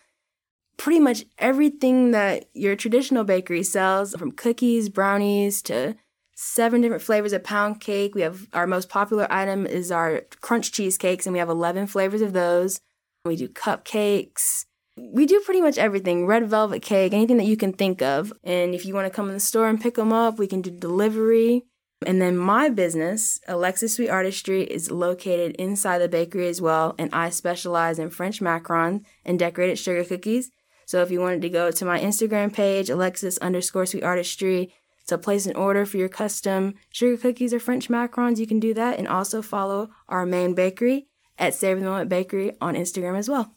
pretty 0.77 0.99
much 0.99 1.25
everything 1.37 2.09
that 2.09 2.45
your 2.55 2.75
traditional 2.75 3.23
bakery 3.23 3.61
sells, 3.61 4.15
from 4.15 4.31
cookies, 4.31 4.89
brownies 4.89 5.61
to 5.61 5.95
seven 6.35 6.81
different 6.81 7.03
flavors 7.03 7.33
of 7.33 7.43
pound 7.43 7.81
cake. 7.81 8.15
We 8.15 8.21
have 8.21 8.47
our 8.51 8.65
most 8.65 8.89
popular 8.89 9.27
item 9.29 9.67
is 9.67 9.91
our 9.91 10.21
crunch 10.41 10.71
cheesecakes, 10.71 11.27
and 11.27 11.33
we 11.33 11.39
have 11.39 11.49
11 11.49 11.85
flavors 11.85 12.23
of 12.23 12.33
those. 12.33 12.79
We 13.25 13.35
do 13.35 13.47
cupcakes. 13.47 14.65
We 14.97 15.25
do 15.25 15.41
pretty 15.41 15.61
much 15.61 15.77
everything 15.77 16.25
red 16.25 16.47
velvet 16.49 16.81
cake, 16.81 17.13
anything 17.13 17.37
that 17.37 17.45
you 17.45 17.57
can 17.57 17.73
think 17.73 18.01
of. 18.01 18.31
And 18.43 18.73
if 18.73 18.85
you 18.85 18.93
want 18.93 19.07
to 19.07 19.15
come 19.15 19.27
in 19.27 19.33
the 19.33 19.39
store 19.39 19.67
and 19.67 19.79
pick 19.79 19.95
them 19.95 20.13
up, 20.13 20.37
we 20.37 20.47
can 20.47 20.61
do 20.61 20.71
delivery. 20.71 21.65
And 22.05 22.21
then 22.21 22.37
my 22.37 22.69
business, 22.69 23.39
Alexis 23.47 23.95
Sweet 23.95 24.09
Artistry, 24.09 24.63
is 24.63 24.91
located 24.91 25.55
inside 25.55 25.99
the 25.99 26.07
bakery 26.07 26.47
as 26.47 26.61
well. 26.61 26.95
And 26.97 27.09
I 27.13 27.29
specialize 27.29 27.99
in 27.99 28.09
French 28.09 28.39
macarons 28.39 29.03
and 29.25 29.37
decorated 29.37 29.77
sugar 29.77 30.03
cookies. 30.03 30.49
So 30.85 31.01
if 31.01 31.11
you 31.11 31.19
wanted 31.19 31.41
to 31.41 31.49
go 31.49 31.71
to 31.71 31.85
my 31.85 31.99
Instagram 31.99 32.53
page, 32.53 32.89
Alexis 32.89 33.37
underscore 33.39 33.85
Sweet 33.85 34.03
Artistry, 34.03 34.73
so 35.03 35.17
place 35.17 35.45
an 35.45 35.55
order 35.55 35.85
for 35.85 35.97
your 35.97 36.09
custom 36.09 36.75
sugar 36.89 37.17
cookies 37.17 37.53
or 37.53 37.59
French 37.59 37.89
macarons. 37.89 38.37
You 38.37 38.47
can 38.47 38.59
do 38.59 38.73
that 38.75 38.97
and 38.97 39.07
also 39.07 39.41
follow 39.41 39.89
our 40.07 40.25
main 40.25 40.53
bakery 40.53 41.07
at 41.37 41.53
Savor 41.53 41.79
the 41.79 41.85
Moment 41.85 42.09
Bakery 42.09 42.53
on 42.61 42.75
Instagram 42.75 43.17
as 43.17 43.29
well. 43.29 43.55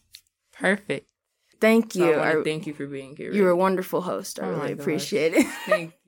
Perfect. 0.53 1.07
Thank 1.61 1.95
you. 1.95 2.15
So 2.15 2.21
I 2.21 2.41
I, 2.41 2.43
thank 2.45 2.67
you 2.67 2.75
for 2.75 2.87
being 2.87 3.17
here. 3.17 3.33
You're 3.33 3.51
a 3.51 3.57
wonderful 3.57 4.01
host. 4.01 4.39
I 4.41 4.47
oh 4.47 4.53
really 4.53 4.73
appreciate 4.73 5.35
it. 5.35 5.47
Thank 5.67 5.91
you. 5.91 5.93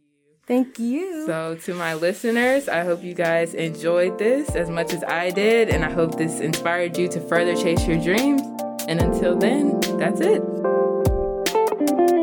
Thank 0.47 0.79
you. 0.81 1.27
So, 1.27 1.55
to 1.55 1.75
my 1.75 1.95
listeners, 1.95 2.69
I 2.69 2.83
hope 2.83 3.05
you 3.05 3.15
guys 3.15 3.55
enjoyed 3.55 4.19
this 4.19 4.57
as 4.57 4.69
much 4.69 4.93
as 4.93 5.05
I 5.05 5.31
did, 5.31 5.69
and 5.69 5.85
I 5.85 5.91
hope 5.93 6.19
this 6.19 6.41
inspired 6.41 6.97
you 6.99 7.07
to 7.07 7.21
further 7.21 7.55
chase 7.55 7.87
your 7.87 8.03
dreams. 8.03 8.43
And 8.89 9.01
until 9.01 9.37
then, 9.37 9.79
that's 9.97 10.21
it. 10.21 10.43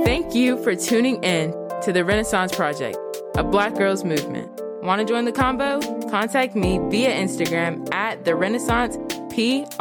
Thank 0.03 0.35
you 0.35 0.61
for 0.61 0.75
tuning 0.75 1.23
in 1.23 1.51
to 1.83 1.93
the 1.93 2.03
Renaissance 2.03 2.53
Project 2.53 2.97
a 3.37 3.43
Black 3.43 3.75
Girls 3.75 4.03
Movement. 4.03 4.49
Want 4.81 4.99
to 4.99 5.05
join 5.05 5.25
the 5.25 5.31
combo? 5.31 5.79
Contact 6.09 6.55
me 6.55 6.79
via 6.89 7.13
Instagram 7.13 7.87
at 7.93 8.25
the 8.25 8.35
Renaissance 8.35 8.97
PRJCT, 9.31 9.77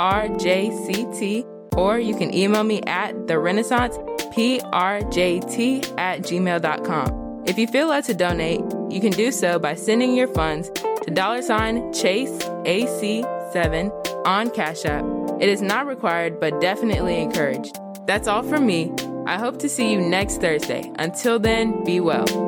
or 1.77 1.99
you 1.99 2.17
can 2.17 2.35
email 2.35 2.65
me 2.65 2.83
at 2.83 3.27
the 3.27 3.39
Renaissance 3.39 3.97
PRJT 4.35 5.99
at 5.99 6.21
gmail.com. 6.23 7.45
If 7.47 7.59
you 7.59 7.67
feel 7.67 7.89
led 7.89 8.05
to 8.05 8.15
donate, 8.15 8.61
you 8.91 9.01
can 9.01 9.13
do 9.13 9.31
so 9.31 9.59
by 9.59 9.75
sending 9.75 10.15
your 10.15 10.29
funds 10.29 10.71
to 10.71 11.11
dollar 11.13 11.43
sign 11.43 11.93
Chase 11.93 12.37
AC7 12.43 14.27
on 14.27 14.51
Cash 14.51 14.85
App. 14.85 15.05
It 15.41 15.49
is 15.49 15.63
not 15.63 15.87
required, 15.87 16.41
but 16.41 16.61
definitely 16.61 17.21
encouraged. 17.21 17.79
That's 18.07 18.27
all 18.27 18.43
from 18.43 18.67
me. 18.67 18.93
I 19.27 19.39
hope 19.39 19.59
to 19.61 19.69
see 19.69 19.93
you 19.93 20.01
next 20.01 20.41
Thursday. 20.41 20.91
Until 20.99 21.39
then, 21.39 21.85
be 21.85 22.01
well. 22.01 22.46